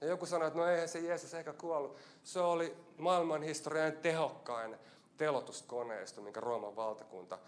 Ja 0.00 0.06
joku 0.06 0.26
sanoi, 0.26 0.48
että 0.48 0.58
no 0.58 0.66
eihän 0.66 0.88
se 0.88 0.98
Jeesus 0.98 1.34
ehkä 1.34 1.52
kuollut. 1.52 1.96
Se 2.24 2.40
oli 2.40 2.76
maailman 2.98 3.42
historian 3.42 3.92
tehokkain 3.92 4.76
telotuskoneisto, 5.18 6.20
minkä 6.20 6.40
Rooman 6.40 6.76
valtakunta 6.76 7.38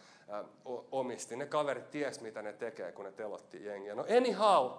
omisti. 0.91 1.37
Ne 1.37 1.47
kaverit 1.47 1.91
ties, 1.91 2.21
mitä 2.21 2.43
ne 2.43 2.53
tekee, 2.53 2.93
kun 2.93 3.05
ne 3.05 3.13
telotti 3.13 3.65
jengiä. 3.65 3.95
No 3.95 4.05
anyhow, 4.17 4.71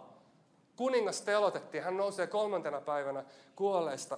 kuningas 0.76 1.22
telotettiin, 1.22 1.84
hän 1.84 1.98
nousee 1.98 2.28
kolmantena 2.28 2.82
päivänä 2.82 3.24
kuolleista 3.56 4.18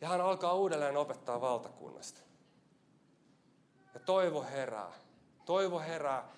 ja 0.00 0.08
hän 0.08 0.20
alkaa 0.20 0.54
uudelleen 0.54 0.96
opettaa 0.96 1.40
valtakunnasta. 1.40 2.20
Ja 3.94 4.00
toivo 4.00 4.42
herää. 4.42 4.92
Toivo 5.44 5.80
herää. 5.80 6.28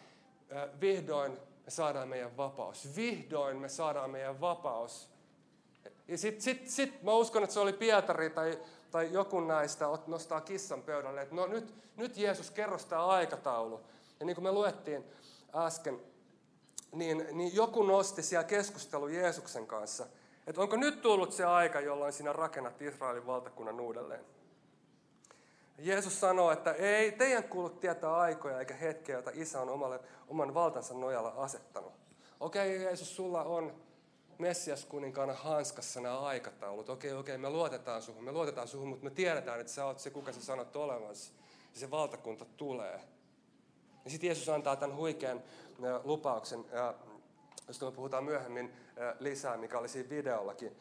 Vihdoin 0.80 1.32
me 1.64 1.70
saadaan 1.70 2.08
meidän 2.08 2.36
vapaus. 2.36 2.96
Vihdoin 2.96 3.56
me 3.56 3.68
saadaan 3.68 4.10
meidän 4.10 4.40
vapaus. 4.40 5.10
Ja 6.10 6.18
sitten 6.18 6.42
sit, 6.42 6.68
sit, 6.68 7.02
mä 7.02 7.12
uskon, 7.12 7.42
että 7.42 7.54
se 7.54 7.60
oli 7.60 7.72
Pietari 7.72 8.30
tai 8.30 8.58
tai 8.90 9.12
joku 9.12 9.40
näistä 9.40 9.84
nostaa 10.06 10.40
kissan 10.40 10.82
pöydälle, 10.82 11.22
että 11.22 11.34
no 11.34 11.46
nyt, 11.46 11.74
nyt 11.96 12.16
Jeesus 12.16 12.50
kerro 12.50 12.78
sitä 12.78 13.04
aikataulu. 13.04 13.80
Ja 14.20 14.26
niin 14.26 14.34
kuin 14.34 14.44
me 14.44 14.52
luettiin 14.52 15.04
äsken, 15.54 16.00
niin, 16.92 17.26
niin 17.32 17.54
joku 17.54 17.82
nosti 17.82 18.22
siellä 18.22 18.44
keskustelu 18.44 19.08
Jeesuksen 19.08 19.66
kanssa, 19.66 20.06
että 20.46 20.60
onko 20.60 20.76
nyt 20.76 21.02
tullut 21.02 21.32
se 21.32 21.44
aika, 21.44 21.80
jolloin 21.80 22.12
sinä 22.12 22.32
rakennat 22.32 22.82
Israelin 22.82 23.26
valtakunnan 23.26 23.80
uudelleen. 23.80 24.24
Jeesus 25.78 26.20
sanoo, 26.20 26.50
että 26.50 26.72
ei 26.72 27.12
teidän 27.12 27.44
kuulu 27.44 27.70
tietää 27.70 28.16
aikoja 28.16 28.58
eikä 28.58 28.74
hetkeä, 28.74 29.16
joita 29.16 29.30
isä 29.34 29.60
on 29.60 29.68
omalle, 29.68 30.00
oman 30.28 30.54
valtansa 30.54 30.94
nojalla 30.94 31.34
asettanut. 31.36 31.92
Okei, 32.40 32.76
okay, 32.76 32.84
Jeesus, 32.84 33.16
sulla 33.16 33.44
on 33.44 33.74
Messias 34.40 34.84
kuninkaana 34.84 35.34
hanskassa 35.34 36.00
nämä 36.00 36.20
aikataulut. 36.20 36.88
Okei, 36.88 37.12
okei, 37.12 37.38
me 37.38 37.50
luotetaan 37.50 38.02
suhun, 38.02 38.24
me 38.24 38.32
luotetaan 38.32 38.68
suhun, 38.68 38.88
mutta 38.88 39.04
me 39.04 39.10
tiedetään, 39.10 39.60
että 39.60 39.72
sä 39.72 39.86
oot 39.86 39.98
se, 39.98 40.10
kuka 40.10 40.32
sä 40.32 40.44
sanot 40.44 40.76
olevansa. 40.76 41.32
Ja 41.74 41.80
se 41.80 41.90
valtakunta 41.90 42.44
tulee. 42.56 43.00
Ja 44.04 44.10
sitten 44.10 44.28
Jeesus 44.28 44.48
antaa 44.48 44.76
tämän 44.76 44.96
huikean 44.96 45.42
lupauksen, 46.04 46.64
josta 47.68 47.86
me 47.86 47.92
puhutaan 47.92 48.24
myöhemmin 48.24 48.72
lisää, 49.18 49.56
mikä 49.56 49.78
oli 49.78 49.88
siinä 49.88 50.10
videollakin. 50.10 50.76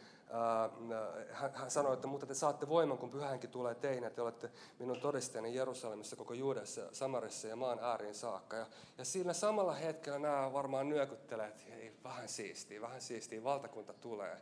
Hän 1.32 1.72
sanoi, 1.72 1.94
että 1.94 2.08
mutta 2.08 2.26
te 2.26 2.34
saatte 2.34 2.70
voiman, 2.70 2.98
kun 2.98 3.10
pyhänki 3.10 3.48
tulee 3.48 3.76
teihin, 3.76 4.04
että 4.04 4.16
te 4.16 4.22
olette 4.22 4.52
minun 4.80 5.00
todisteeni 5.00 5.56
Jerusalemissa, 5.56 6.16
koko 6.16 6.34
Juudessa, 6.34 6.82
Samarissa 6.92 7.48
ja 7.48 7.56
maan 7.56 7.80
ääriin 7.82 8.16
saakka. 8.16 8.58
Ja, 8.58 8.66
ja 8.98 9.06
siinä 9.06 9.34
samalla 9.34 9.74
hetkellä 9.74 10.20
nämä 10.20 10.54
varmaan 10.54 10.90
nyökyttelee, 10.90 11.48
että 11.48 11.64
vähän 12.04 12.30
siistiä, 12.30 12.82
vähän 12.82 13.02
siistiä, 13.02 13.44
valtakunta 13.44 13.94
tulee. 13.94 14.38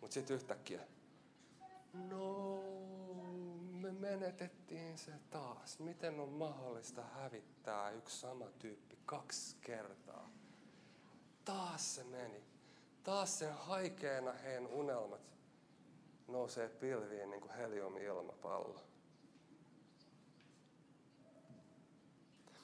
Mutta 0.00 0.14
sitten 0.14 0.34
yhtäkkiä, 0.34 0.80
no 1.92 2.62
me 3.72 3.92
menetettiin 3.92 4.98
se 4.98 5.12
taas. 5.30 5.78
Miten 5.78 6.20
on 6.20 6.28
mahdollista 6.28 7.02
hävittää 7.02 7.90
yksi 7.90 8.20
sama 8.20 8.44
tyyppi 8.58 8.98
kaksi 9.06 9.56
kertaa? 9.60 10.30
Taas 11.44 11.94
se 11.94 12.04
meni. 12.04 12.44
Taas 13.02 13.38
sen 13.38 13.54
haikeena 13.54 14.32
heidän 14.32 14.66
unelmat 14.66 15.20
nousee 16.28 16.68
pilviin 16.68 17.30
niin 17.30 17.40
kuin 17.40 17.54
heliumilmapallo. 17.54 18.80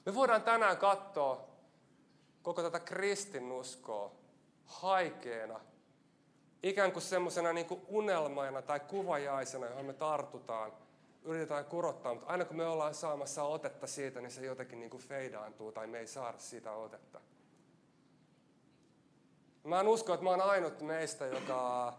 Me 0.05 0.15
voidaan 0.15 0.43
tänään 0.43 0.77
katsoa 0.77 1.46
koko 2.47 2.61
tätä 2.61 2.79
kristinuskoa 2.79 4.11
haikeena, 4.65 5.59
ikään 6.63 6.91
kuin 6.91 7.03
semmoisena 7.03 7.53
niin 7.53 7.67
unelmaina 7.87 8.61
tai 8.61 8.79
kuvajaisena, 8.79 9.65
johon 9.65 9.85
me 9.85 9.93
tartutaan, 9.93 10.73
yritetään 11.23 11.65
kurottaa, 11.65 12.13
mutta 12.13 12.27
aina 12.27 12.45
kun 12.45 12.57
me 12.57 12.65
ollaan 12.65 12.93
saamassa 12.93 13.43
otetta 13.43 13.87
siitä, 13.87 14.21
niin 14.21 14.31
se 14.31 14.45
jotenkin 14.45 14.79
niin 14.79 14.89
kuin 14.89 15.03
feidaantuu 15.03 15.71
tai 15.71 15.87
me 15.87 15.99
ei 15.99 16.07
saada 16.07 16.37
sitä 16.37 16.71
otetta. 16.71 17.21
Mä 19.63 19.79
en 19.79 19.87
usko, 19.87 20.13
että 20.13 20.23
mä 20.23 20.29
oon 20.29 20.41
ainut 20.41 20.81
meistä, 20.81 21.25
joka 21.25 21.93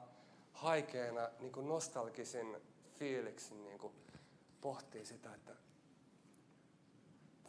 haikeena 0.53 1.29
niin 1.39 1.53
kuin 1.53 1.69
nostalgisin 1.69 2.57
fiiliksin 2.99 3.65
niin 3.65 3.79
kuin 3.79 3.93
pohtii 4.61 5.05
sitä, 5.05 5.35
että 5.35 5.53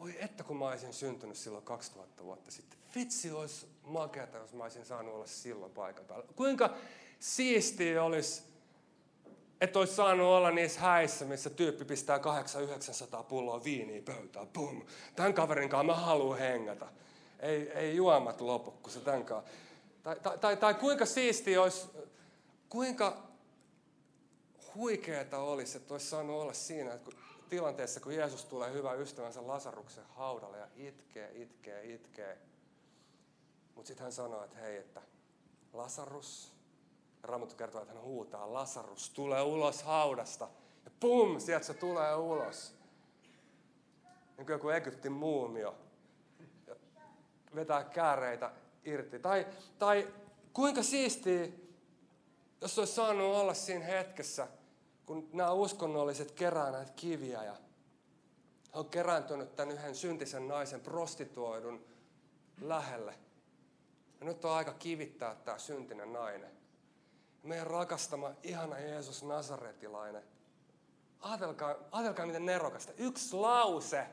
voi 0.00 0.16
että 0.18 0.44
kun 0.44 0.56
mä 0.56 0.68
olisin 0.68 0.92
syntynyt 0.92 1.36
silloin 1.36 1.64
2000 1.64 2.24
vuotta 2.24 2.50
sitten. 2.50 2.78
Vitsi 2.94 3.30
olisi 3.30 3.66
makeata, 3.82 4.38
jos 4.38 4.52
mä 4.52 4.62
olisin 4.62 4.84
saanut 4.84 5.14
olla 5.14 5.26
silloin 5.26 5.72
paikan 5.72 6.04
päällä. 6.04 6.24
Kuinka 6.36 6.74
siistiä 7.20 8.02
olisi, 8.02 8.42
että 9.60 9.78
olisi 9.78 9.94
saanut 9.94 10.26
olla 10.26 10.50
niissä 10.50 10.80
häissä, 10.80 11.24
missä 11.24 11.50
tyyppi 11.50 11.84
pistää 11.84 12.18
800-900 12.18 13.22
pulloa 13.22 13.64
viiniä 13.64 14.02
pöytään. 14.02 14.46
Pum. 14.46 14.82
Tämän 15.16 15.34
kaverin 15.34 15.68
kanssa 15.68 15.86
mä 15.86 15.94
haluan 15.94 16.38
hengätä. 16.38 16.86
Ei, 17.40 17.72
ei 17.72 17.96
juomat 17.96 18.40
lopu, 18.40 18.70
kun 18.70 18.92
se 18.92 19.00
tämän 19.00 19.24
kanssa. 19.24 19.50
Tai, 20.02 20.16
tai, 20.20 20.38
tai, 20.38 20.56
tai 20.56 20.74
kuinka 20.74 21.06
siistiä 21.06 21.62
olisi, 21.62 21.88
kuinka 22.68 23.22
huikeeta 24.74 25.38
olisi, 25.38 25.76
että 25.76 25.94
olisi 25.94 26.06
saanut 26.06 26.42
olla 26.42 26.52
siinä, 26.52 26.92
että 26.92 27.04
kun 27.04 27.14
tilanteessa, 27.50 28.00
kun 28.00 28.14
Jeesus 28.14 28.44
tulee 28.44 28.72
hyvä 28.72 28.92
ystävänsä 28.92 29.46
Lasaruksen 29.46 30.04
haudalle 30.04 30.58
ja 30.58 30.68
itkee, 30.76 31.32
itkee, 31.34 31.94
itkee. 31.94 32.38
Mutta 33.74 33.88
sitten 33.88 34.02
hän 34.02 34.12
sanoo, 34.12 34.44
että 34.44 34.58
hei, 34.58 34.76
että 34.76 35.02
Lasarus, 35.72 36.52
Raamattu 37.22 37.54
kertoo, 37.54 37.82
että 37.82 37.94
hän 37.94 38.02
huutaa, 38.02 38.52
Lasarus, 38.52 39.10
tulee 39.10 39.42
ulos 39.42 39.82
haudasta. 39.82 40.48
Ja 40.84 40.90
pum, 41.00 41.40
sieltä 41.40 41.66
se 41.66 41.74
tulee 41.74 42.16
ulos. 42.16 42.74
Niin 44.36 44.46
kuin 44.46 44.54
joku 44.54 44.68
Egyptin 44.68 45.12
muumio. 45.12 45.74
Ja 46.66 46.76
vetää 47.54 47.84
kääreitä 47.84 48.50
irti. 48.84 49.18
Tai, 49.18 49.46
tai 49.78 50.14
kuinka 50.52 50.82
siistiä, 50.82 51.48
jos 52.60 52.78
olisi 52.78 52.92
saanut 52.92 53.36
olla 53.36 53.54
siinä 53.54 53.84
hetkessä– 53.84 54.48
kun 55.10 55.28
nämä 55.32 55.52
uskonnolliset 55.52 56.30
kerää 56.30 56.70
näitä 56.70 56.92
kiviä 56.96 57.44
ja 57.44 57.52
he 58.74 58.78
on 58.78 58.90
kerääntynyt 58.90 59.56
tämän 59.56 59.74
yhden 59.74 59.94
syntisen 59.94 60.48
naisen 60.48 60.80
prostituoidun 60.80 61.84
lähelle. 62.60 63.14
Ja 64.20 64.26
nyt 64.26 64.44
on 64.44 64.52
aika 64.52 64.72
kivittää 64.72 65.34
tämä 65.34 65.58
syntinen 65.58 66.12
nainen. 66.12 66.50
Meidän 67.42 67.66
rakastama, 67.66 68.30
ihana 68.42 68.78
Jeesus 68.78 69.22
Nazaretilainen. 69.22 70.22
Ajatelkaa, 71.20 71.74
ajatelkaa 71.90 72.26
miten 72.26 72.46
nerokasta. 72.46 72.92
Yksi 72.98 73.36
lause. 73.36 74.06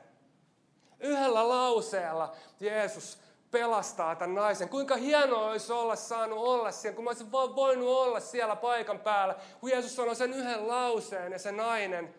Yhdellä 1.00 1.48
lauseella 1.48 2.36
Jeesus 2.60 3.18
pelastaa 3.50 4.16
tämän 4.16 4.34
naisen. 4.34 4.68
Kuinka 4.68 4.96
hienoa 4.96 5.50
olisi 5.50 5.72
olla 5.72 5.96
saanut 5.96 6.38
olla 6.38 6.72
siellä, 6.72 6.94
kun 6.94 7.04
mä 7.04 7.10
olisin 7.10 7.32
vaan 7.32 7.56
voinut 7.56 7.88
olla 7.88 8.20
siellä 8.20 8.56
paikan 8.56 9.00
päällä. 9.00 9.36
Kun 9.60 9.70
Jeesus 9.70 9.96
sanoi 9.96 10.16
sen 10.16 10.32
yhden 10.32 10.68
lauseen 10.68 11.32
ja 11.32 11.38
se 11.38 11.52
nainen, 11.52 12.14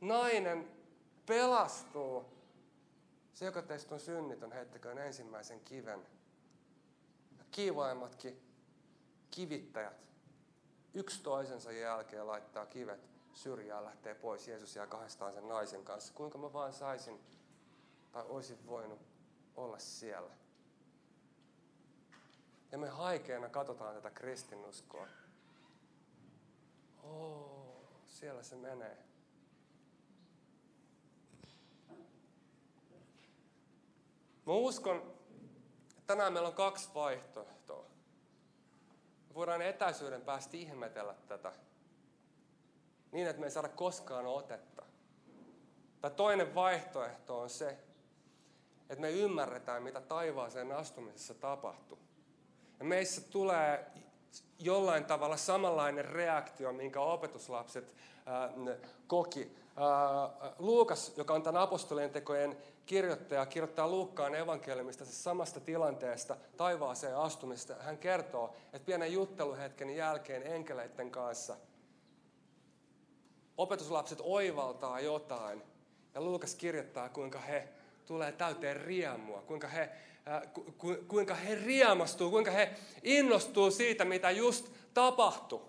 nainen 0.00 0.68
pelastuu. 1.26 2.24
Se, 3.32 3.44
joka 3.44 3.62
teistä 3.62 3.94
on 3.94 4.00
synnitön, 4.00 4.52
heittäköön 4.52 4.98
ensimmäisen 4.98 5.60
kiven. 5.60 6.06
Ja 7.38 7.44
kiivaimmatkin 7.50 8.42
kivittäjät 9.30 10.06
yksi 10.94 11.22
toisensa 11.22 11.72
jälkeen 11.72 12.26
laittaa 12.26 12.66
kivet 12.66 13.00
syrjään, 13.34 13.84
lähtee 13.84 14.14
pois. 14.14 14.48
Jeesus 14.48 14.76
jää 14.76 14.86
kahdestaan 14.86 15.32
sen 15.32 15.48
naisen 15.48 15.84
kanssa. 15.84 16.14
Kuinka 16.14 16.38
mä 16.38 16.52
vaan 16.52 16.72
saisin 16.72 17.20
tai 18.12 18.24
olisin 18.28 18.66
voinut 18.66 19.00
olla 19.56 19.78
siellä. 19.78 20.30
Ja 22.72 22.78
me 22.78 22.88
haikeena 22.88 23.48
katsotaan 23.48 23.94
tätä 23.94 24.10
kristinuskoa. 24.10 25.08
Oh, 27.02 27.88
siellä 28.06 28.42
se 28.42 28.56
menee. 28.56 28.98
Mä 34.46 34.52
uskon, 34.52 34.96
että 35.90 36.02
tänään 36.06 36.32
meillä 36.32 36.48
on 36.48 36.54
kaksi 36.54 36.88
vaihtoehtoa. 36.94 37.84
Me 39.28 39.34
voidaan 39.34 39.62
etäisyyden 39.62 40.22
päästä 40.22 40.56
ihmetellä 40.56 41.14
tätä 41.28 41.52
niin, 43.12 43.26
että 43.26 43.40
me 43.40 43.46
ei 43.46 43.50
saada 43.50 43.68
koskaan 43.68 44.26
otetta. 44.26 44.82
Tai 46.00 46.10
toinen 46.10 46.54
vaihtoehto 46.54 47.40
on 47.40 47.50
se, 47.50 47.78
että 48.80 49.00
me 49.00 49.10
ymmärretään, 49.10 49.82
mitä 49.82 50.00
taivaaseen 50.00 50.72
astumisessa 50.72 51.34
tapahtuu. 51.34 51.98
Ja 52.78 52.84
meissä 52.84 53.20
tulee 53.20 53.86
jollain 54.58 55.04
tavalla 55.04 55.36
samanlainen 55.36 56.04
reaktio, 56.04 56.72
minkä 56.72 57.00
opetuslapset 57.00 57.94
äh, 58.28 58.76
koki. 59.06 59.56
Äh, 59.68 60.52
Luukas, 60.58 61.12
joka 61.16 61.34
on 61.34 61.42
tämän 61.42 61.62
apostolien 61.62 62.10
tekojen 62.10 62.56
kirjoittaja, 62.86 63.46
kirjoittaa 63.46 63.88
Luukkaan 63.88 64.34
evankeliumista 64.34 65.04
samasta 65.04 65.60
tilanteesta, 65.60 66.36
taivaaseen 66.56 67.16
astumista. 67.16 67.74
Hän 67.80 67.98
kertoo, 67.98 68.54
että 68.72 68.86
pienen 68.86 69.12
jutteluhetken 69.12 69.90
jälkeen 69.90 70.42
enkeleiden 70.42 71.10
kanssa 71.10 71.56
opetuslapset 73.56 74.18
oivaltaa 74.22 75.00
jotain. 75.00 75.62
Ja 76.14 76.20
Luukas 76.20 76.54
kirjoittaa, 76.54 77.08
kuinka 77.08 77.38
he 77.38 77.68
tulee 78.06 78.32
täyteen 78.32 78.76
riemua, 78.76 79.42
kuinka 79.42 79.68
he 79.68 79.90
ku, 80.78 80.96
kuinka 81.08 81.34
he 81.34 81.54
riemastuu, 81.54 82.30
kuinka 82.30 82.50
he 82.50 82.74
innostuu 83.02 83.70
siitä, 83.70 84.04
mitä 84.04 84.30
just 84.30 84.68
tapahtui. 84.94 85.60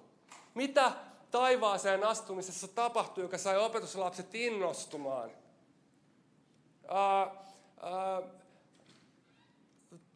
Mitä 0.53 0.91
taivaaseen 1.31 2.03
astumisessa 2.03 2.67
tapahtui, 2.67 3.23
joka 3.23 3.37
sai 3.37 3.57
opetuslapset 3.57 4.35
innostumaan? 4.35 5.31
Ää, 6.87 7.21
ää, 7.81 8.21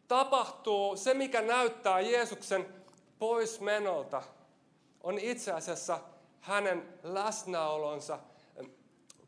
tapahtuu 0.08 0.96
se, 0.96 1.14
mikä 1.14 1.40
näyttää 1.40 2.00
Jeesuksen 2.00 2.74
poismenolta, 3.18 4.22
on 5.02 5.18
itse 5.18 5.52
asiassa 5.52 6.00
hänen 6.40 6.98
läsnäolonsa 7.02 8.18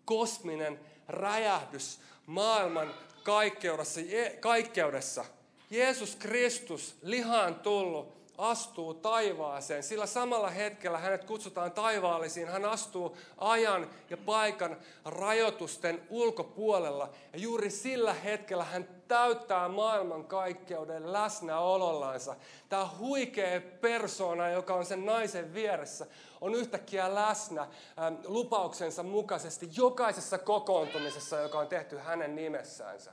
kosminen 0.04 0.80
räjähdys 1.08 2.00
maailman 2.26 2.94
kaikkeudessa, 3.24 4.00
kaikkeudessa 4.40 5.24
Jeesus 5.70 6.16
Kristus, 6.16 6.96
lihaan 7.02 7.54
tullut, 7.54 8.14
astuu 8.38 8.94
taivaaseen. 8.94 9.82
Sillä 9.82 10.06
samalla 10.06 10.50
hetkellä 10.50 10.98
hänet 10.98 11.24
kutsutaan 11.24 11.72
taivaallisiin. 11.72 12.48
Hän 12.48 12.64
astuu 12.64 13.16
ajan 13.38 13.90
ja 14.10 14.16
paikan 14.16 14.76
rajoitusten 15.04 16.02
ulkopuolella. 16.08 17.10
Ja 17.32 17.38
juuri 17.38 17.70
sillä 17.70 18.14
hetkellä 18.14 18.64
hän 18.64 18.88
täyttää 19.08 19.68
maailman 19.68 20.24
kaikkeuden 20.24 21.12
läsnäolollansa. 21.12 22.36
Tämä 22.68 22.88
huikea 22.98 23.60
persona, 23.80 24.48
joka 24.48 24.74
on 24.74 24.84
sen 24.84 25.06
naisen 25.06 25.54
vieressä, 25.54 26.06
on 26.40 26.54
yhtäkkiä 26.54 27.14
läsnä 27.14 27.62
ähm, 27.62 28.14
lupauksensa 28.24 29.02
mukaisesti 29.02 29.70
jokaisessa 29.76 30.38
kokoontumisessa, 30.38 31.40
joka 31.40 31.58
on 31.58 31.68
tehty 31.68 31.98
hänen 31.98 32.36
nimessäänsä. 32.36 33.12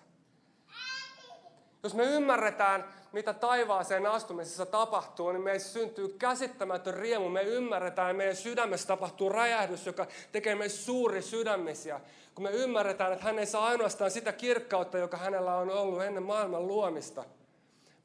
Jos 1.84 1.94
me 1.94 2.04
ymmärretään, 2.04 2.86
mitä 3.12 3.34
taivaaseen 3.34 4.06
astumisessa 4.06 4.66
tapahtuu, 4.66 5.32
niin 5.32 5.44
meissä 5.44 5.74
syntyy 5.74 6.16
käsittämätön 6.20 6.94
riemu. 6.94 7.30
Me 7.30 7.44
ymmärretään, 7.44 8.10
että 8.10 8.18
meidän 8.18 8.36
sydämessä 8.36 8.88
tapahtuu 8.88 9.30
räjähdys, 9.30 9.86
joka 9.86 10.08
tekee 10.32 10.56
meistä 10.56 10.80
suuri 10.80 11.22
sydämisiä. 11.22 12.02
Kun 12.36 12.44
me 12.44 12.52
ymmärretään, 12.52 13.14
että 13.14 13.26
hän 13.26 13.40
ei 13.40 13.46
saa 13.46 13.66
ainoastaan 13.68 14.12
sitä 14.12 14.34
kirkkautta, 14.34 14.98
joka 14.98 15.18
hänellä 15.18 15.56
on 15.56 15.70
ollut 15.70 16.04
ennen 16.04 16.24
maailman 16.24 16.68
luomista, 16.68 17.26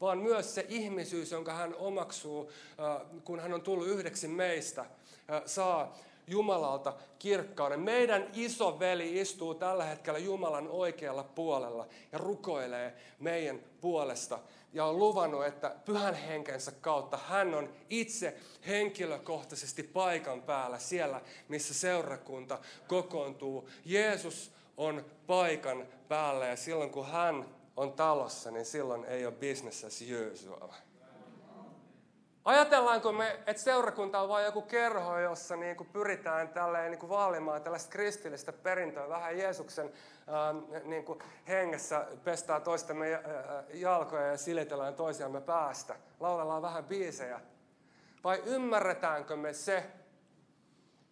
vaan 0.00 0.18
myös 0.18 0.54
se 0.54 0.66
ihmisyys, 0.68 1.32
jonka 1.32 1.52
hän 1.52 1.74
omaksuu, 1.74 2.50
äh, 2.80 3.22
kun 3.24 3.40
hän 3.40 3.54
on 3.54 3.62
tullut 3.62 3.88
yhdeksi 3.88 4.28
meistä, 4.28 4.80
äh, 4.80 5.42
saa 5.46 5.96
Jumalalta 6.26 6.94
kirkkauden. 7.18 7.80
Meidän 7.80 8.30
iso 8.34 8.78
veli 8.78 9.20
istuu 9.20 9.54
tällä 9.54 9.84
hetkellä 9.84 10.18
Jumalan 10.18 10.68
oikealla 10.68 11.24
puolella 11.24 11.86
ja 12.12 12.18
rukoilee 12.18 12.96
meidän 13.18 13.60
puolesta. 13.80 14.38
Ja 14.72 14.84
on 14.84 14.98
luvannut, 14.98 15.46
että 15.46 15.76
pyhän 15.84 16.14
henkensä 16.14 16.72
kautta 16.80 17.16
hän 17.16 17.54
on 17.54 17.72
itse 17.90 18.36
henkilökohtaisesti 18.66 19.82
paikan 19.82 20.42
päällä 20.42 20.78
siellä, 20.78 21.20
missä 21.48 21.74
seurakunta 21.74 22.58
kokoontuu. 22.88 23.68
Jeesus 23.84 24.52
on 24.76 25.04
paikan 25.26 25.86
päälle 26.08 26.48
ja 26.48 26.56
silloin 26.56 26.90
kun 26.90 27.06
hän 27.06 27.48
on 27.76 27.92
talossa, 27.92 28.50
niin 28.50 28.64
silloin 28.64 29.04
ei 29.04 29.26
ole 29.26 29.34
business 29.34 29.84
as 29.84 30.04
usual. 30.32 30.68
Ajatellaanko 32.46 33.12
me, 33.12 33.38
että 33.46 33.62
seurakunta 33.62 34.20
on 34.20 34.28
vain 34.28 34.44
joku 34.44 34.62
kerho, 34.62 35.18
jossa 35.18 35.56
niin 35.56 35.76
kuin 35.76 35.88
pyritään 35.92 36.48
tälleen 36.48 36.90
niin 36.90 36.98
kuin 36.98 37.10
vaalimaan 37.10 37.62
tällaista 37.62 37.90
kristillistä 37.90 38.52
perintöä, 38.52 39.08
vähän 39.08 39.38
Jeesuksen 39.38 39.86
äh, 39.86 40.82
niin 40.84 41.04
kuin 41.04 41.18
hengessä 41.48 42.06
pestää 42.24 42.60
toistemme 42.60 43.14
äh, 43.14 43.20
jalkoja 43.74 44.26
ja 44.26 44.36
silitellään 44.36 44.94
toisiamme 44.94 45.40
päästä, 45.40 45.96
laulellaan 46.20 46.62
vähän 46.62 46.84
biisejä. 46.84 47.40
Vai 48.24 48.42
ymmärretäänkö 48.46 49.36
me 49.36 49.52
se, 49.52 49.86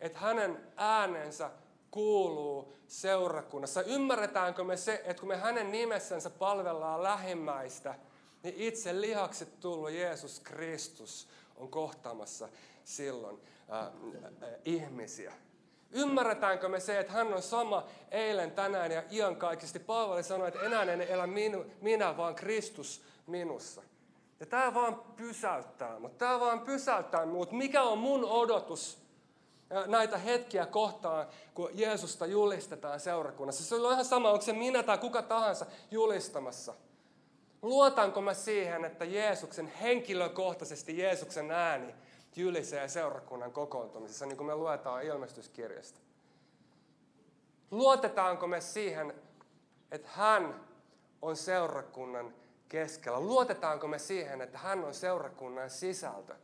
että 0.01 0.19
hänen 0.19 0.61
äänensä 0.77 1.51
kuuluu 1.91 2.73
seurakunnassa? 2.87 3.83
Ymmärretäänkö 3.83 4.65
me 4.65 4.77
se, 4.77 5.03
että 5.05 5.21
kun 5.21 5.29
me 5.29 5.37
hänen 5.37 5.73
nimessänsä 5.73 6.31
palvellaan 6.31 7.03
lähimmäistä, 7.03 7.95
niin 8.45 8.55
itse 8.59 9.01
lihaksi 9.01 9.47
tullut 9.47 9.91
Jeesus 9.91 10.41
Kristus 10.41 11.29
on 11.57 11.69
kohtaamassa 11.69 12.49
silloin 12.85 13.41
äh, 13.73 13.81
äh, 13.83 14.49
ihmisiä. 14.65 15.33
Ymmärretäänkö 15.91 16.69
me 16.69 16.81
se, 16.81 16.99
että 16.99 17.13
hän 17.13 17.35
on 17.35 17.43
sama 17.43 17.87
eilen, 18.11 18.51
tänään 18.51 18.93
ja 18.93 19.03
iankaikkisesti? 19.11 19.79
Paavali 19.79 20.23
sanoi, 20.23 20.49
että 20.49 20.61
enää 20.61 20.83
en 20.83 21.01
elä 21.01 21.27
minu, 21.27 21.65
minä, 21.81 22.17
vaan 22.17 22.35
Kristus 22.35 23.03
minussa. 23.27 23.83
Ja 24.41 24.47
tämä 24.47 24.75
vaan 24.75 24.95
pysäyttää 25.17 25.99
mutta 25.99 26.19
Tämä 26.19 26.41
vaan 26.41 26.61
pysäyttää 26.61 27.27
mut. 27.27 27.53
Mikä 27.53 27.83
on 27.83 27.99
mun 27.99 28.25
odotus 28.25 28.99
näitä 29.87 30.19
hetkiä 30.19 30.67
kohtaan, 30.67 31.27
kun 31.55 31.71
Jeesusta 31.75 32.27
julistetaan 32.27 33.01
seurakunnassa? 33.01 33.65
Se 33.65 33.75
on 33.75 33.93
ihan 33.93 34.05
sama, 34.05 34.31
onko 34.31 34.45
se 34.45 34.53
minä 34.53 34.83
tai 34.83 34.99
kuka 34.99 35.23
tahansa 35.23 35.67
julistamassa. 35.91 36.75
Luotanko 37.65 38.21
mä 38.21 38.35
siihen, 38.35 38.85
että 38.85 39.05
Jeesuksen 39.05 39.67
henkilökohtaisesti 39.67 40.99
Jeesuksen 40.99 41.51
ääni 41.51 41.95
jylisee 42.37 42.89
seurakunnan 42.89 43.53
kokoontumisessa, 43.53 44.27
niin 44.27 44.37
kuin 44.37 44.47
me 44.47 44.55
luetaan 44.55 45.03
ilmestyskirjasta? 45.03 46.01
Luotetaanko 47.71 48.47
me 48.47 48.61
siihen, 48.61 49.15
että 49.91 50.09
hän 50.13 50.61
on 51.23 51.37
seurakunnan 51.37 52.35
keskellä? 52.69 53.21
Luotetaanko 53.21 53.89
me 53.89 53.99
siihen, 53.99 54.41
että 54.41 54.59
hän 54.59 54.85
on 54.85 54.95
seurakunnan 54.95 55.71
sisältö? 55.71 56.35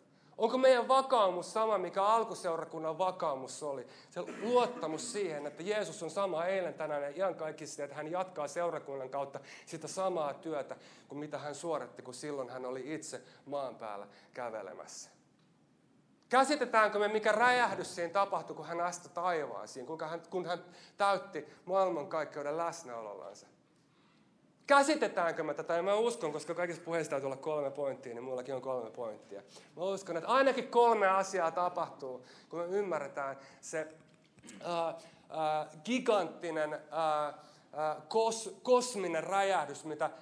Onko 0.41 0.59
meidän 0.59 0.89
vakaumus 0.89 1.53
sama, 1.53 1.79
mikä 1.79 2.05
alkuseurakunnan 2.05 2.99
vakaumus 2.99 3.63
oli? 3.63 3.87
Se 4.11 4.21
luottamus 4.43 5.13
siihen, 5.13 5.47
että 5.47 5.63
Jeesus 5.63 6.03
on 6.03 6.11
sama 6.11 6.45
eilen, 6.45 6.75
tänään 6.75 7.03
ja 7.03 7.09
ihan 7.09 7.35
kaikista, 7.35 7.85
että 7.85 7.97
hän 7.97 8.11
jatkaa 8.11 8.49
seurakunnan 8.49 9.11
kautta 9.11 9.41
sitä 9.67 9.89
samaa 9.89 10.35
työtä 10.35 10.77
kuin 11.09 11.19
mitä 11.19 11.39
hän 11.39 11.55
suoritti, 11.55 12.03
kun 12.03 12.15
silloin 12.15 12.51
hän 12.51 12.67
oli 12.67 12.95
itse 12.95 13.23
maan 13.47 13.77
päällä 13.77 14.07
kävelemässä. 14.35 15.11
Käsitetäänkö 16.29 16.99
me, 16.99 17.09
mikä 17.09 17.33
räjähdys 17.33 17.95
siinä 17.95 18.13
tapahtui, 18.13 18.57
kun 18.57 18.67
hän 18.67 18.81
astui 18.81 19.11
taivaasiin, 19.15 19.87
kun 19.87 20.01
hän, 20.01 20.23
kun 20.31 20.47
hän 20.47 20.65
täytti 20.97 21.47
maailmankaikkeuden 21.65 22.57
läsnäolollansa? 22.57 23.47
Käsitetäänkö 24.71 25.43
me 25.43 25.55
tätä? 25.55 25.75
Ja 25.75 25.83
mä 25.83 25.95
uskon, 25.95 26.33
koska 26.33 26.55
kaikissa 26.55 26.83
puheissa 26.83 27.11
täytyy 27.11 27.27
olla 27.27 27.37
kolme 27.37 27.71
pointtia, 27.71 28.15
niin 28.15 28.25
mullakin 28.25 28.55
on 28.55 28.63
kolme 28.63 28.91
pointtia. 28.91 29.43
Mä 29.77 29.83
uskon, 29.83 30.17
että 30.17 30.29
ainakin 30.29 30.69
kolme 30.69 31.09
asiaa 31.09 31.51
tapahtuu, 31.51 32.25
kun 32.49 32.59
me 32.59 32.67
ymmärretään 32.67 33.37
se 33.61 33.89
äh, 34.67 34.89
äh, 34.89 35.67
giganttinen 35.85 36.75
äh, 36.75 37.35
kos, 38.09 38.59
kosminen 38.63 39.25
räjähdys, 39.25 39.85
mitä 39.85 40.05
äh, 40.05 40.13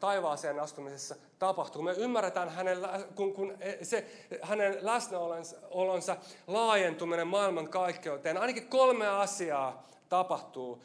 taivaaseen 0.00 0.60
astumisessa 0.60 1.14
tapahtuu. 1.38 1.82
Me 1.82 1.92
ymmärretään 1.92 2.48
hänen, 2.48 2.78
kun, 3.14 3.32
kun 3.32 3.56
e, 3.60 3.84
se, 3.84 4.06
hänen 4.42 4.78
läsnäolonsa 4.80 6.16
laajentuminen 6.46 7.26
maailman 7.26 7.68
kaikkeuteen. 7.68 8.38
Ainakin 8.38 8.68
kolme 8.68 9.08
asiaa 9.08 9.86
tapahtuu 10.10 10.82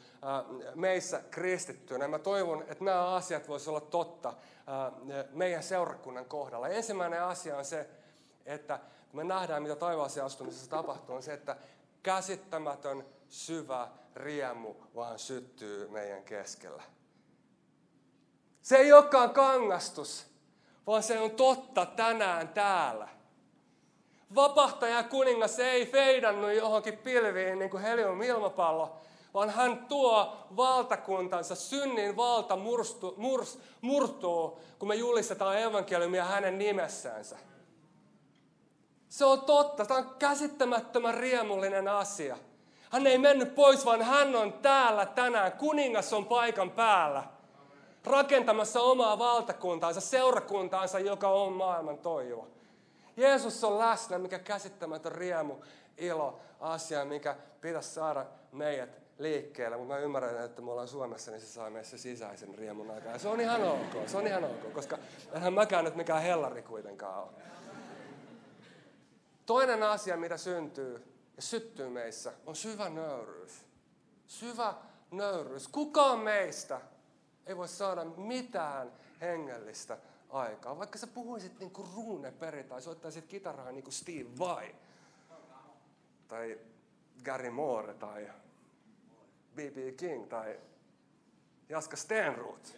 meissä 0.74 1.22
kristittyinä. 1.30 2.08
Mä 2.08 2.18
toivon, 2.18 2.62
että 2.68 2.84
nämä 2.84 3.14
asiat 3.14 3.48
voisivat 3.48 3.68
olla 3.68 3.80
totta 3.80 4.34
meidän 5.32 5.62
seurakunnan 5.62 6.24
kohdalla. 6.24 6.68
Ensimmäinen 6.68 7.22
asia 7.22 7.56
on 7.56 7.64
se, 7.64 7.88
että 8.46 8.80
me 9.12 9.24
nähdään, 9.24 9.62
mitä 9.62 9.76
taivaaseen 9.76 10.26
astumisessa 10.26 10.70
tapahtuu, 10.70 11.14
on 11.16 11.22
se, 11.22 11.32
että 11.32 11.56
käsittämätön 12.02 13.04
syvä 13.28 13.88
riemu 14.16 14.74
vaan 14.94 15.18
syttyy 15.18 15.88
meidän 15.88 16.24
keskellä. 16.24 16.82
Se 18.62 18.76
ei 18.76 18.92
olekaan 18.92 19.30
kangastus, 19.30 20.26
vaan 20.86 21.02
se 21.02 21.20
on 21.20 21.30
totta 21.30 21.86
tänään 21.86 22.48
täällä. 22.48 23.08
Vapahtaja 24.34 25.02
kuningas 25.02 25.58
ei 25.58 25.86
feidannut 25.86 26.52
johonkin 26.52 26.98
pilviin 26.98 27.58
niin 27.58 27.70
kuin 27.70 27.82
helium 27.82 28.22
ilmapallo, 28.22 28.96
vaan 29.36 29.50
hän 29.50 29.78
tuo 29.78 30.36
valtakuntansa, 30.56 31.54
synnin 31.54 32.16
valta 32.16 32.56
murstu, 32.56 33.14
murs, 33.16 33.58
murtuu, 33.80 34.60
kun 34.78 34.88
me 34.88 34.94
julistetaan 34.94 35.58
evankeliumia 35.58 36.24
hänen 36.24 36.58
nimessänsä. 36.58 37.36
Se 39.08 39.24
on 39.24 39.40
totta, 39.40 39.84
tämä 39.84 40.00
on 40.00 40.14
käsittämättömän 40.18 41.14
riemullinen 41.14 41.88
asia. 41.88 42.38
Hän 42.90 43.06
ei 43.06 43.18
mennyt 43.18 43.54
pois, 43.54 43.84
vaan 43.84 44.02
hän 44.02 44.36
on 44.36 44.52
täällä 44.52 45.06
tänään. 45.06 45.52
Kuningas 45.52 46.12
on 46.12 46.26
paikan 46.26 46.70
päällä. 46.70 47.24
Rakentamassa 48.04 48.80
omaa 48.80 49.18
valtakuntaansa, 49.18 50.00
seurakuntaansa, 50.00 50.98
joka 50.98 51.28
on 51.28 51.52
maailman 51.52 51.98
toivo. 51.98 52.48
Jeesus 53.16 53.64
on 53.64 53.78
läsnä, 53.78 54.18
mikä 54.18 54.38
käsittämätön 54.38 55.12
riemu, 55.12 55.54
ilo, 55.98 56.40
asia, 56.60 57.04
mikä 57.04 57.36
pitäisi 57.60 57.90
saada 57.90 58.26
meidät 58.52 59.05
liikkeelle, 59.18 59.76
mutta 59.76 59.94
mä 59.94 60.00
ymmärrän, 60.00 60.44
että 60.44 60.62
me 60.62 60.70
ollaan 60.70 60.88
Suomessa, 60.88 61.30
niin 61.30 61.40
se 61.40 61.46
saa 61.46 61.70
meissä 61.70 61.98
sisäisen 61.98 62.54
riemun 62.54 62.90
aikaa. 62.90 63.18
Se 63.18 63.28
on 63.28 63.40
ihan 63.40 63.64
ok, 63.64 64.08
se 64.08 64.16
on 64.16 64.26
ihan 64.26 64.44
ok, 64.44 64.72
koska 64.72 64.98
eihän 65.34 65.52
mäkään 65.52 65.84
nyt 65.84 65.96
mikään 65.96 66.22
hellari 66.22 66.62
kuitenkaan 66.62 67.22
ole. 67.22 67.32
Toinen 69.46 69.82
asia, 69.82 70.16
mitä 70.16 70.36
syntyy 70.36 71.02
ja 71.36 71.42
syttyy 71.42 71.88
meissä, 71.88 72.32
on 72.46 72.56
syvä 72.56 72.88
nöyryys. 72.88 73.66
Syvä 74.26 74.74
nöyryys. 75.10 75.68
Kukaan 75.68 76.18
meistä 76.18 76.80
ei 77.46 77.56
voi 77.56 77.68
saada 77.68 78.04
mitään 78.04 78.92
hengellistä 79.20 79.98
aikaa. 80.30 80.78
Vaikka 80.78 80.98
sä 80.98 81.06
puhuisit 81.06 81.58
niin 81.58 81.70
kuin 81.70 81.88
Rune 81.96 82.32
Peri 82.32 82.64
tai 82.64 82.82
soittaisit 82.82 83.26
kitaraa 83.26 83.72
niin 83.72 83.84
kuin 83.84 83.94
Steve 83.94 84.38
Vai 84.38 84.74
tai 86.28 86.58
Gary 87.24 87.50
Moore 87.50 87.94
tai 87.94 88.28
B.B. 89.56 89.96
King 89.96 90.28
tai 90.28 90.60
Jaska 91.68 91.96
Stenroot. 91.96 92.76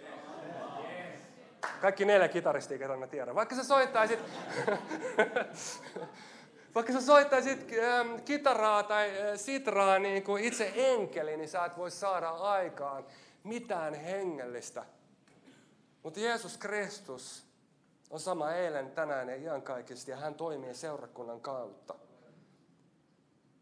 Kaikki 1.80 2.04
neljä 2.04 2.28
kitaristia, 2.28 2.78
ketä 2.78 2.96
mä 2.96 3.06
tiedän. 3.06 3.34
Vaikka 3.34 3.54
sä 3.54 3.64
soittaisit, 3.64 4.18
vaikka 6.74 6.92
sä 6.92 7.00
soittaisit 7.00 7.72
ähm, 7.72 8.22
kitaraa 8.24 8.82
tai 8.82 9.10
äh, 9.10 9.36
sitraa 9.36 9.98
niin 9.98 10.22
kuin 10.22 10.44
itse 10.44 10.72
enkeli, 10.74 11.36
niin 11.36 11.48
sä 11.48 11.64
et 11.64 11.76
voi 11.76 11.90
saada 11.90 12.28
aikaan 12.28 13.06
mitään 13.44 13.94
hengellistä. 13.94 14.84
Mutta 16.02 16.20
Jeesus 16.20 16.58
Kristus 16.58 17.46
on 18.10 18.20
sama 18.20 18.52
eilen, 18.52 18.90
tänään 18.90 19.28
ja 19.28 19.36
iankaikkisesti 19.36 20.10
ja 20.10 20.16
hän 20.16 20.34
toimii 20.34 20.74
seurakunnan 20.74 21.40
kautta. 21.40 21.94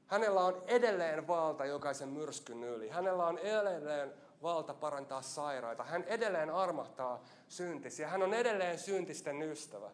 Hänellä 0.06 0.40
on 0.40 0.62
edelleen 0.66 1.26
valta 1.26 1.64
jokaisen 1.64 2.08
myrskyn 2.08 2.64
yli. 2.64 2.88
Hänellä 2.88 3.26
on 3.26 3.38
edelleen 3.38 4.14
valta 4.42 4.74
parantaa 4.74 5.22
sairaita. 5.22 5.84
Hän 5.84 6.04
edelleen 6.04 6.50
armahtaa 6.50 7.24
syntisiä. 7.48 8.08
Hän 8.08 8.22
on 8.22 8.34
edelleen 8.34 8.78
syntisten 8.78 9.42
ystävä. 9.42 9.90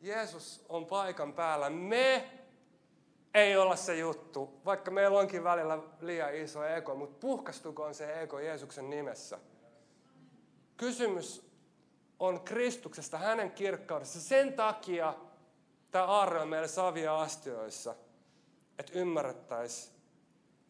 Jeesus 0.00 0.64
on 0.68 0.86
paikan 0.86 1.32
päällä. 1.32 1.70
Me 1.70 2.30
ei 3.34 3.56
olla 3.56 3.76
se 3.76 3.96
juttu, 3.96 4.60
vaikka 4.64 4.90
meillä 4.90 5.18
onkin 5.18 5.44
välillä 5.44 5.78
liian 6.00 6.34
iso 6.34 6.64
ego, 6.64 6.94
mutta 6.94 7.16
puhkastukoon 7.20 7.94
se 7.94 8.22
ego 8.22 8.38
Jeesuksen 8.38 8.90
nimessä. 8.90 9.38
Kysymys 10.76 11.50
on 12.18 12.40
Kristuksesta, 12.40 13.18
hänen 13.18 13.50
kirkkaudessa. 13.50 14.20
Sen 14.20 14.52
takia 14.52 15.14
tämä 15.90 16.04
aarre 16.04 16.40
on 16.40 16.48
meille 16.48 16.68
savia 16.68 17.20
astioissa– 17.20 17.94
että 18.82 18.98
ymmärrettäisiin, 18.98 19.94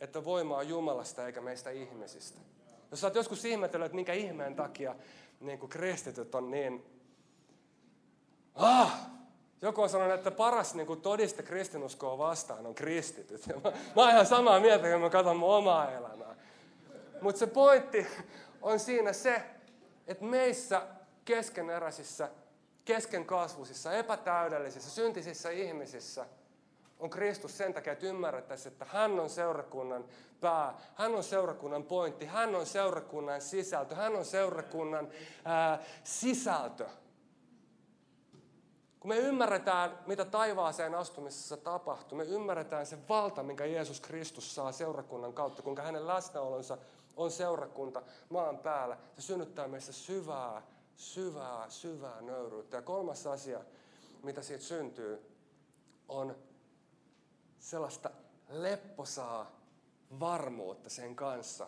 että 0.00 0.24
voima 0.24 0.56
on 0.56 0.68
Jumalasta 0.68 1.26
eikä 1.26 1.40
meistä 1.40 1.70
ihmisistä. 1.70 2.38
Jos 2.90 3.00
sä 3.00 3.06
oot 3.06 3.14
joskus 3.14 3.44
ihmetellyt, 3.44 3.86
että 3.86 3.96
minkä 3.96 4.12
ihmeen 4.12 4.54
takia 4.54 4.94
niin 5.40 5.58
kuin 5.58 5.70
kristityt 5.70 6.34
on 6.34 6.50
niin... 6.50 6.86
Ah! 8.54 9.08
Joku 9.62 9.82
on 9.82 9.88
sanonut, 9.88 10.14
että 10.14 10.30
paras 10.30 10.74
niin 10.74 10.86
kuin 10.86 11.00
todiste 11.00 11.42
kristinuskoa 11.42 12.18
vastaan 12.18 12.66
on 12.66 12.74
kristityt. 12.74 13.46
Ja 13.46 13.54
mä, 13.54 13.70
mä 13.70 14.02
oon 14.02 14.10
ihan 14.10 14.26
samaa 14.26 14.60
mieltä, 14.60 14.90
kun 14.90 15.00
mä 15.00 15.10
katson 15.10 15.36
mun 15.36 15.54
omaa 15.54 15.92
elämää. 15.92 16.36
Mutta 17.20 17.38
se 17.38 17.46
pointti 17.46 18.06
on 18.62 18.78
siinä 18.78 19.12
se, 19.12 19.42
että 20.06 20.24
meissä 20.24 20.82
keskeneräisissä, 21.24 22.30
keskenkasvuisissa, 22.84 23.92
epätäydellisissä, 23.92 24.90
syntisissä 24.90 25.50
ihmisissä 25.50 26.26
on 27.02 27.10
Kristus 27.10 27.58
sen 27.58 27.74
takia, 27.74 27.92
että 27.92 28.06
ymmärrettäisiin, 28.06 28.72
että 28.72 28.86
hän 28.88 29.20
on 29.20 29.30
seurakunnan 29.30 30.04
pää, 30.40 30.78
hän 30.94 31.14
on 31.14 31.24
seurakunnan 31.24 31.82
pointti, 31.84 32.26
hän 32.26 32.54
on 32.54 32.66
seurakunnan 32.66 33.40
sisältö, 33.40 33.94
hän 33.94 34.16
on 34.16 34.24
seurakunnan 34.24 35.08
ää, 35.44 35.82
sisältö. 36.04 36.86
Kun 39.00 39.08
me 39.08 39.18
ymmärretään, 39.18 39.98
mitä 40.06 40.24
taivaaseen 40.24 40.94
astumisessa 40.94 41.56
tapahtuu, 41.56 42.18
me 42.18 42.24
ymmärretään 42.24 42.86
se 42.86 42.98
valta, 43.08 43.42
minkä 43.42 43.64
Jeesus 43.64 44.00
Kristus 44.00 44.54
saa 44.54 44.72
seurakunnan 44.72 45.32
kautta, 45.32 45.62
kuinka 45.62 45.82
hänen 45.82 46.06
läsnäolonsa 46.06 46.78
on 47.16 47.30
seurakunta 47.30 48.02
maan 48.28 48.58
päällä. 48.58 48.98
Se 49.14 49.22
synnyttää 49.22 49.68
meissä 49.68 49.92
syvää, 49.92 50.62
syvää, 50.96 51.70
syvää 51.70 52.20
nöyryyttä. 52.20 52.76
Ja 52.76 52.82
kolmas 52.82 53.26
asia, 53.26 53.60
mitä 54.22 54.42
siitä 54.42 54.64
syntyy, 54.64 55.32
on 56.08 56.36
sellaista 57.62 58.10
lepposaa 58.48 59.60
varmuutta 60.20 60.90
sen 60.90 61.16
kanssa, 61.16 61.66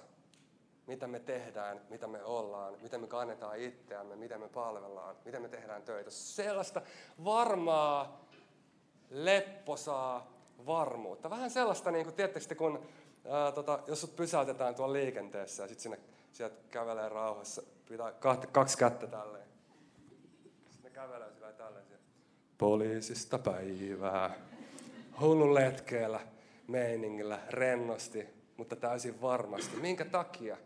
mitä 0.87 1.07
me 1.07 1.20
tehdään, 1.20 1.80
mitä 1.90 2.07
me 2.07 2.24
ollaan, 2.24 2.74
miten 2.83 3.00
me 3.00 3.07
kannetaan 3.07 3.59
itseämme, 3.59 4.16
miten 4.16 4.40
me 4.40 4.48
palvellaan, 4.48 5.16
miten 5.24 5.42
me 5.42 5.48
tehdään 5.48 5.83
töitä. 5.83 6.11
Sellaista 6.11 6.83
varmaa, 7.24 8.24
lepposaa 9.11 10.33
varmuutta. 10.66 11.30
Vähän 11.30 11.50
sellaista, 11.50 11.90
niin 11.90 12.04
kuin, 12.04 12.14
tiedättekö, 12.14 12.54
kun 12.54 12.87
ää, 13.28 13.52
tota, 13.52 13.78
jos 13.87 14.00
sut 14.00 14.16
pysäytetään 14.16 14.74
tuolla 14.74 14.92
liikenteessä 14.92 15.62
ja 15.62 15.68
sitten 15.68 15.83
sinne 15.83 15.98
sieltä 16.33 16.57
kävelee 16.70 17.09
rauhassa, 17.09 17.62
pitää 17.88 18.12
kahti, 18.12 18.46
kaksi 18.46 18.78
kättä 18.78 19.07
tälleen. 19.07 19.48
Sitten 20.70 20.83
ne 20.83 20.90
kävelee 20.90 21.33
sillä 21.33 21.52
tälleen. 21.52 21.85
Poliisista 22.59 23.38
päivää. 23.38 24.54
Hullun 25.20 25.55
letkeellä, 25.55 26.20
meiningillä, 26.68 27.40
rennosti, 27.50 28.27
mutta 28.57 28.77
täysin 28.77 29.20
varmasti. 29.20 29.77
Minkä 29.77 30.05
takia? 30.05 30.57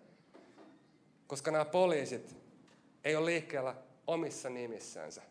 Koska 1.27 1.51
nämä 1.51 1.65
poliisit 1.65 2.37
ei 3.05 3.17
ole 3.17 3.27
liikkeellä 3.27 3.75
omissa 4.07 4.51
nimissänsä, 4.51 5.23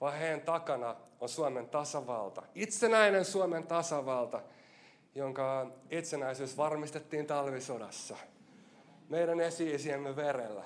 vaan 0.00 0.18
heidän 0.18 0.40
takana 0.40 0.96
on 1.20 1.28
Suomen 1.28 1.68
tasavalta. 1.68 2.42
Itsenäinen 2.54 3.24
Suomen 3.24 3.66
tasavalta, 3.66 4.42
jonka 5.14 5.70
itsenäisyys 5.90 6.56
varmistettiin 6.56 7.26
talvisodassa. 7.26 8.16
Meidän 9.08 9.40
esi-isiemme 9.40 10.16
verellä. 10.16 10.64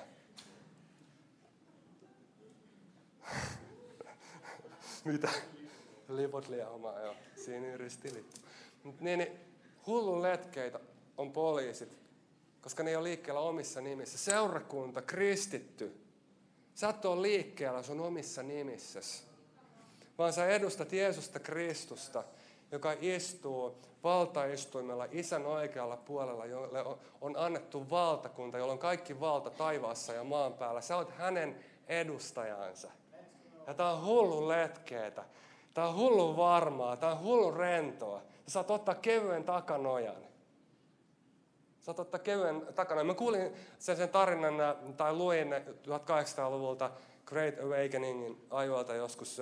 Mitä? 5.05 5.29
Lipot 6.07 6.47
liehomaa, 6.47 6.99
joo. 7.01 7.15
Siinä 7.35 7.77
ristilippu. 7.77 8.37
Niin, 8.99 9.19
niin, 9.19 9.31
hullun 9.87 10.21
letkeitä 10.21 10.79
on 11.17 11.31
poliisit, 11.31 11.89
koska 12.61 12.83
ne 12.83 12.89
ei 12.89 12.95
ole 12.95 13.03
liikkeellä 13.03 13.39
omissa 13.39 13.81
nimissä. 13.81 14.17
Seurakunta, 14.17 15.01
kristitty. 15.01 15.97
Sä 16.75 16.89
et 16.89 17.05
ole 17.05 17.21
liikkeellä 17.21 17.83
sun 17.83 17.99
omissa 17.99 18.43
nimissäsi, 18.43 19.23
vaan 20.17 20.33
sä 20.33 20.47
edustat 20.47 20.93
Jeesusta 20.93 21.39
Kristusta, 21.39 22.23
joka 22.71 22.95
istuu 23.01 23.75
valtaistuimella 24.03 25.07
isän 25.11 25.45
oikealla 25.45 25.97
puolella, 25.97 26.45
jolle 26.45 26.79
on 27.21 27.37
annettu 27.37 27.89
valtakunta, 27.89 28.57
jolla 28.57 28.73
on 28.73 28.79
kaikki 28.79 29.19
valta 29.19 29.49
taivaassa 29.49 30.13
ja 30.13 30.23
maan 30.23 30.53
päällä. 30.53 30.81
Sä 30.81 30.97
oot 30.97 31.11
hänen 31.11 31.63
edustajansa. 31.87 32.91
Ja 33.67 33.73
tää 33.73 33.93
on 33.93 34.05
hullun 34.05 34.47
letkeetä. 34.47 35.23
Tää 35.77 35.87
on 35.87 35.95
hullun 35.95 36.37
varmaa. 36.37 36.97
Tää 36.97 37.11
on 37.11 37.19
hullun 37.19 37.53
rentoa. 37.53 38.19
Sä 38.19 38.53
saat 38.53 38.71
ottaa 38.71 38.95
kevyen 38.95 39.43
takanojan. 39.43 40.15
Saat 41.79 41.99
ottaa 41.99 42.19
kevyen 42.19 42.67
takana. 42.75 43.03
Mä 43.03 43.13
kuulin 43.13 43.53
sen, 43.79 44.09
tarinan, 44.09 44.53
tai 44.97 45.13
luin 45.13 45.47
1800-luvulta 45.53 46.91
Great 47.25 47.59
Awakeningin 47.59 48.45
ajoilta 48.49 48.95
joskus 48.95 49.41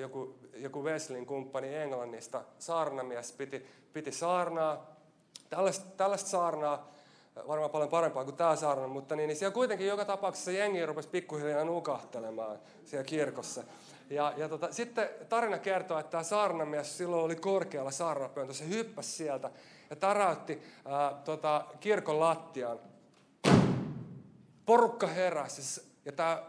joku, 0.00 0.38
joku 0.54 0.84
Wesleyn 0.84 1.26
kumppani 1.26 1.74
Englannista, 1.74 2.42
saarnamies, 2.58 3.32
piti, 3.32 3.66
piti 3.92 4.12
saarnaa. 4.12 4.86
Tällaista, 5.50 5.86
tällaista 5.96 6.30
saarnaa, 6.30 6.88
varmaan 7.48 7.70
paljon 7.70 7.90
parempaa 7.90 8.24
kuin 8.24 8.36
tämä 8.36 8.56
saarna, 8.56 8.88
mutta 8.88 9.16
niin, 9.16 9.28
niin 9.28 9.36
siellä 9.36 9.54
kuitenkin 9.54 9.86
joka 9.86 10.04
tapauksessa 10.04 10.50
jengi 10.50 10.86
rupesi 10.86 11.08
pikkuhiljaa 11.08 11.64
nukahtelemaan 11.64 12.58
siellä 12.84 13.04
kirkossa. 13.04 13.64
Ja, 14.10 14.32
ja 14.36 14.48
tota, 14.48 14.72
sitten 14.72 15.08
tarina 15.28 15.58
kertoo, 15.58 15.98
että 15.98 16.10
tämä 16.10 16.22
saarnamies 16.22 16.98
silloin 16.98 17.24
oli 17.24 17.36
korkealla 17.36 17.90
saarnapöytä, 17.90 18.52
se 18.52 18.68
hyppäsi 18.68 19.10
sieltä 19.12 19.50
ja 19.90 19.96
tarautti 19.96 20.62
ää, 20.84 21.14
tota, 21.24 21.64
kirkon 21.80 22.20
lattiaan. 22.20 22.78
Porukka 24.66 25.06
heräsi 25.06 25.82
ja 26.04 26.12
tämä 26.12 26.42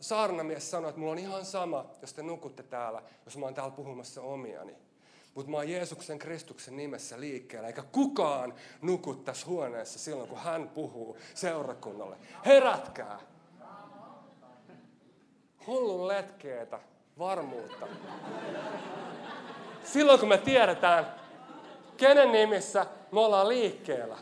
saarnamies 0.00 0.70
sanoi, 0.70 0.88
että 0.88 0.98
mulla 0.98 1.12
on 1.12 1.18
ihan 1.18 1.44
sama, 1.44 1.86
jos 2.02 2.12
te 2.12 2.22
nukutte 2.22 2.62
täällä, 2.62 3.02
jos 3.24 3.36
mä 3.36 3.46
oon 3.46 3.54
täällä 3.54 3.70
puhumassa 3.70 4.22
omiani. 4.22 4.74
Mutta 5.34 5.50
mä 5.50 5.56
oon 5.56 5.68
Jeesuksen 5.68 6.18
Kristuksen 6.18 6.76
nimessä 6.76 7.20
liikkeellä, 7.20 7.68
eikä 7.68 7.82
kukaan 7.82 8.54
nuku 8.82 9.14
tässä 9.14 9.46
huoneessa 9.46 9.98
silloin, 9.98 10.28
kun 10.28 10.38
hän 10.38 10.68
puhuu 10.68 11.16
seurakunnalle. 11.34 12.16
Herätkää! 12.46 13.35
Hullun 15.66 16.08
letkeetä 16.08 16.80
varmuutta. 17.18 17.86
Silloin, 19.84 20.20
kun 20.20 20.28
me 20.28 20.38
tiedetään, 20.38 21.14
kenen 21.96 22.32
nimissä 22.32 22.86
me 23.12 23.20
ollaan 23.20 23.48
liikkeellä. 23.48 24.18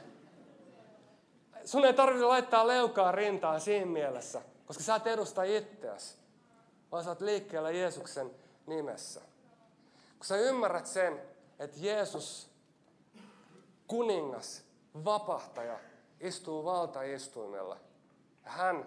Sun 1.64 1.84
ei 1.84 1.92
tarvitse 1.94 2.26
laittaa 2.26 2.66
leukaa 2.66 3.12
rintaan 3.12 3.60
siinä 3.60 3.86
mielessä, 3.86 4.42
koska 4.66 4.82
sä 4.82 4.94
et 4.94 5.06
edusta 5.06 5.42
itseäsi, 5.42 6.16
vaan 6.92 7.04
sä 7.04 7.10
oot 7.10 7.20
liikkeellä 7.20 7.70
Jeesuksen 7.70 8.30
nimessä. 8.66 9.20
Kun 10.18 10.26
sä 10.26 10.36
ymmärrät 10.36 10.86
sen, 10.86 11.22
että 11.58 11.76
Jeesus, 11.80 12.50
kuningas, 13.86 14.64
vapahtaja, 15.04 15.78
istuu 16.20 16.64
valtaistuimella. 16.64 17.76
Hän 18.42 18.86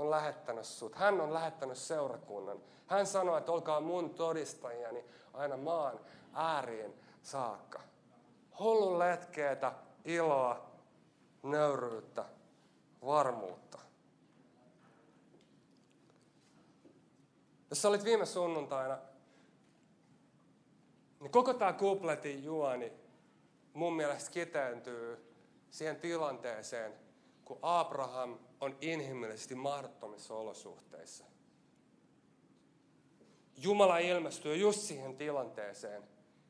on 0.00 0.10
lähettänyt 0.10 0.64
sut. 0.64 0.94
Hän 0.94 1.20
on 1.20 1.34
lähettänyt 1.34 1.78
seurakunnan. 1.78 2.58
Hän 2.86 3.06
sanoi, 3.06 3.38
että 3.38 3.52
olkaa 3.52 3.80
mun 3.80 4.10
todistajiani 4.10 5.04
aina 5.34 5.56
maan 5.56 6.00
ääriin 6.32 6.94
saakka. 7.22 7.80
Hullun 8.58 8.98
letkeetä, 8.98 9.72
iloa, 10.04 10.70
nöyryyttä, 11.42 12.24
varmuutta. 13.06 13.78
Jos 17.70 17.82
sä 17.82 17.88
olit 17.88 18.04
viime 18.04 18.26
sunnuntaina, 18.26 18.98
niin 21.20 21.30
koko 21.30 21.54
tämä 21.54 21.72
kupletin 21.72 22.44
juoni 22.44 22.92
mun 23.72 23.96
mielestä 23.96 24.30
kiteentyy 24.30 25.34
siihen 25.70 25.96
tilanteeseen, 25.96 26.94
kun 27.44 27.58
Abraham 27.62 28.38
on 28.60 28.76
inhimillisesti 28.80 29.54
mahdottomissa 29.54 30.34
olosuhteissa. 30.34 31.24
Jumala 33.56 33.98
ilmestyy 33.98 34.56
just 34.56 34.80
siihen 34.80 35.16
tilanteeseen 35.16 36.02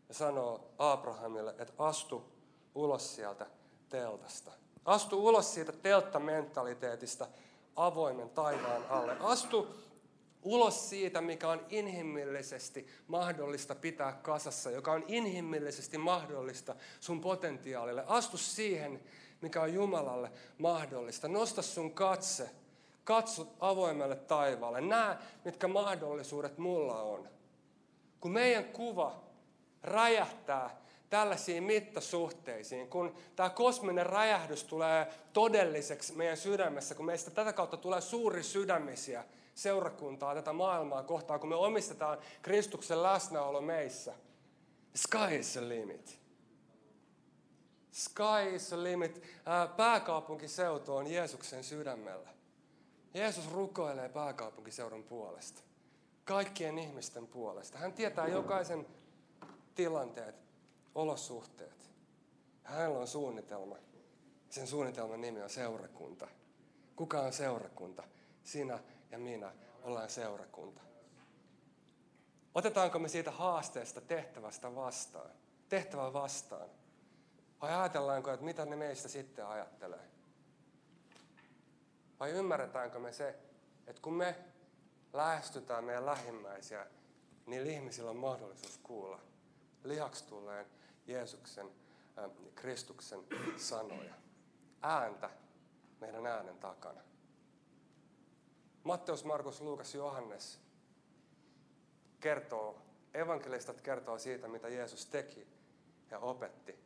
ja 0.09 0.15
sanoo 0.15 0.75
Abrahamille, 0.79 1.55
että 1.59 1.73
astu 1.79 2.25
ulos 2.75 3.15
sieltä 3.15 3.47
teltasta. 3.89 4.53
Astu 4.85 5.27
ulos 5.27 5.55
siitä 5.55 5.73
telttamentaliteetista 5.73 7.27
avoimen 7.77 8.31
taivaan 8.31 8.87
alle. 8.89 9.17
Astu 9.21 9.75
ulos 10.43 10.91
siitä, 10.91 11.21
mikä 11.21 11.49
on 11.49 11.67
inhimillisesti 11.69 12.87
mahdollista 13.07 13.75
pitää 13.75 14.13
kasassa, 14.13 14.71
joka 14.71 14.93
on 14.93 15.05
inhimillisesti 15.09 15.99
mahdollista 15.99 16.77
sun 17.01 17.21
potentiaalille. 17.21 18.05
Astu 18.07 18.37
siihen, 18.37 19.01
mikä 19.41 19.63
on 19.63 19.75
Jumalalle 19.75 20.31
mahdollista. 20.59 21.29
Nosta 21.29 21.63
sun 21.63 21.93
katse. 21.93 22.51
Katso 23.05 23.47
avoimelle 23.61 24.17
taivaalle. 24.17 24.81
Näe, 24.81 25.17
mitkä 25.45 25.69
mahdollisuudet 25.69 26.59
mulla 26.59 27.03
on. 27.03 27.29
Kun 28.21 28.31
meidän 28.31 28.65
kuva 28.65 29.21
räjähtää 29.83 30.81
tällaisiin 31.11 31.63
mittasuhteisiin, 31.63 32.89
kun 32.89 33.15
tämä 33.37 33.51
kosminen 33.51 34.07
räjähdys 34.07 34.65
tulee 34.65 35.07
todelliseksi 35.33 36.13
meidän 36.13 36.37
sydämessä, 36.37 36.95
kun 36.95 37.07
meistä 37.07 37.31
tätä 37.31 37.53
kautta 37.53 37.77
tulee 37.77 38.01
suuri 38.01 38.43
sydämisiä 38.43 39.25
seurakuntaa, 39.55 40.35
tätä 40.35 40.53
maailmaa 40.53 41.03
kohtaan, 41.03 41.41
kun 41.41 41.49
me 41.49 41.55
omistetaan 41.55 42.19
Kristuksen 42.43 43.03
läsnäolo 43.03 43.61
meissä. 43.61 44.15
Sky 44.95 45.37
is 45.39 45.53
the 45.53 45.69
limit. 45.69 46.20
Sky 47.93 48.55
is 48.55 48.69
the 48.69 48.83
limit. 48.83 49.23
Pääkaupunkiseutu 49.77 50.97
on 50.97 51.07
Jeesuksen 51.07 51.65
sydämellä. 51.65 52.29
Jeesus 53.15 53.53
rukoilee 53.53 54.09
pääkaupunkiseudun 54.09 55.05
puolesta. 55.05 55.61
Kaikkien 56.25 56.79
ihmisten 56.79 57.27
puolesta. 57.27 57.79
Hän 57.79 57.93
tietää 57.93 58.27
jokaisen 58.27 58.87
tilanteet, 59.75 60.35
olosuhteet. 60.95 61.91
Hänellä 62.63 62.99
on 62.99 63.07
suunnitelma. 63.07 63.77
Sen 64.51 64.67
suunnitelman 64.67 65.21
nimi 65.21 65.43
on 65.43 65.51
seurakunta. 65.51 66.29
Kuka 66.97 67.21
on 67.21 67.33
seurakunta? 67.33 68.03
Sinä 68.45 68.79
ja 69.11 69.19
minä 69.19 69.53
ollaan 69.83 70.11
seurakunta. 70.11 70.81
Otetaanko 72.55 72.99
me 72.99 73.09
siitä 73.09 73.31
haasteesta 73.31 74.01
tehtävästä 74.01 74.75
vastaan? 74.75 75.31
Tehtävä 75.69 76.13
vastaan. 76.13 76.69
Vai 77.61 77.75
ajatellaanko, 77.75 78.31
että 78.31 78.45
mitä 78.45 78.65
ne 78.65 78.77
meistä 78.77 79.09
sitten 79.09 79.47
ajattelee? 79.47 80.11
Vai 82.21 82.31
ymmärretäänkö 82.31 82.99
me 82.99 83.13
se, 83.13 83.39
että 83.87 84.03
kun 84.03 84.15
me 84.15 84.37
lähestytään 85.13 85.85
meidän 85.85 86.07
lähimmäisiä, 86.07 86.87
niin 87.47 87.67
ihmisillä 87.67 88.11
on 88.11 88.17
mahdollisuus 88.17 88.79
kuulla 88.83 89.21
lihaksi 89.85 90.25
tulleen 90.25 90.67
Jeesuksen, 91.07 91.71
äh, 92.19 92.31
Kristuksen 92.55 93.21
sanoja. 93.57 94.15
Ääntä 94.83 95.31
meidän 96.01 96.27
äänen 96.27 96.59
takana. 96.59 97.01
Matteus, 98.85 99.25
Markus, 99.25 99.61
Luukas, 99.61 99.95
Johannes 99.95 100.61
kertoo, 102.21 102.83
evankelistat 103.15 103.81
kertoo 103.81 104.19
siitä, 104.19 104.49
mitä 104.49 104.69
Jeesus 104.69 105.07
teki 105.07 105.47
ja 106.11 106.19
opetti. 106.19 106.80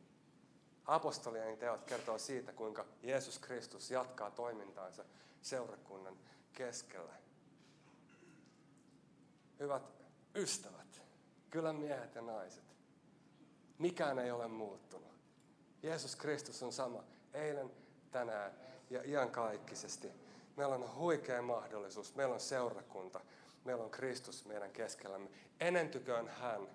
Apostolien 0.85 1.57
teot 1.57 1.83
kertoo 1.83 2.17
siitä, 2.17 2.53
kuinka 2.53 2.85
Jeesus 3.03 3.39
Kristus 3.39 3.91
jatkaa 3.91 4.31
toimintaansa 4.31 5.05
seurakunnan 5.41 6.17
keskellä. 6.53 7.13
Hyvät 9.59 9.83
ystävät, 10.35 11.01
kyllä 11.49 11.73
miehet 11.73 12.15
ja 12.15 12.21
naiset, 12.21 12.63
mikään 13.79 14.19
ei 14.19 14.31
ole 14.31 14.47
muuttunut. 14.47 15.11
Jeesus 15.83 16.15
Kristus 16.15 16.63
on 16.63 16.73
sama 16.73 17.03
eilen, 17.33 17.71
tänään 18.11 18.51
ja 18.89 19.01
iankaikkisesti. 19.05 20.11
Meillä 20.55 20.75
on 20.75 20.95
huikea 20.95 21.41
mahdollisuus, 21.41 22.15
meillä 22.15 22.33
on 22.33 22.39
seurakunta, 22.39 23.21
meillä 23.65 23.83
on 23.83 23.91
Kristus 23.91 24.45
meidän 24.45 24.71
keskellämme. 24.71 25.29
Enentyköön 25.59 26.27
hän, 26.27 26.67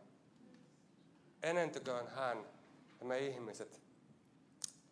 enentyköön 1.42 2.08
hän 2.08 2.46
ja 3.00 3.06
me 3.06 3.18
ihmiset 3.18 3.80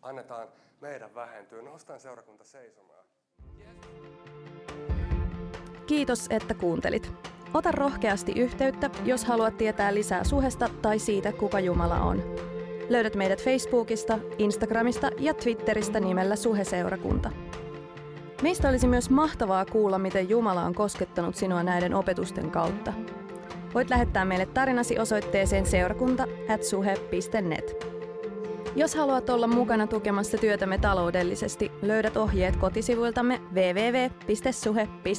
annetaan 0.01 0.47
meidän 0.81 1.15
vähentyä. 1.15 1.61
Nostaan 1.61 1.99
seurakunta 1.99 2.43
seisomaan. 2.43 3.05
Kiitos, 5.87 6.27
että 6.29 6.53
kuuntelit. 6.53 7.11
Ota 7.53 7.71
rohkeasti 7.71 8.31
yhteyttä, 8.31 8.89
jos 9.05 9.25
haluat 9.25 9.57
tietää 9.57 9.93
lisää 9.93 10.23
suhesta 10.23 10.69
tai 10.81 10.99
siitä, 10.99 11.31
kuka 11.31 11.59
Jumala 11.59 11.99
on. 11.99 12.23
Löydät 12.89 13.15
meidät 13.15 13.43
Facebookista, 13.43 14.19
Instagramista 14.37 15.09
ja 15.19 15.33
Twitteristä 15.33 15.99
nimellä 15.99 16.35
Suheseurakunta. 16.35 17.31
Meistä 18.41 18.69
olisi 18.69 18.87
myös 18.87 19.09
mahtavaa 19.09 19.65
kuulla, 19.65 19.99
miten 19.99 20.29
Jumala 20.29 20.63
on 20.63 20.75
koskettanut 20.75 21.35
sinua 21.35 21.63
näiden 21.63 21.93
opetusten 21.93 22.51
kautta. 22.51 22.93
Voit 23.73 23.89
lähettää 23.89 24.25
meille 24.25 24.45
tarinasi 24.45 24.99
osoitteeseen 24.99 25.65
seurakunta.suhe.net. 25.65 27.98
Jos 28.79 28.95
haluat 28.95 29.29
olla 29.29 29.47
mukana 29.47 29.87
tukemassa 29.87 30.37
työtämme 30.37 30.77
taloudellisesti, 30.77 31.71
löydät 31.81 32.17
ohjeet 32.17 32.55
kotisivuiltamme 32.55 33.41
www.suhe.net. 33.53 35.09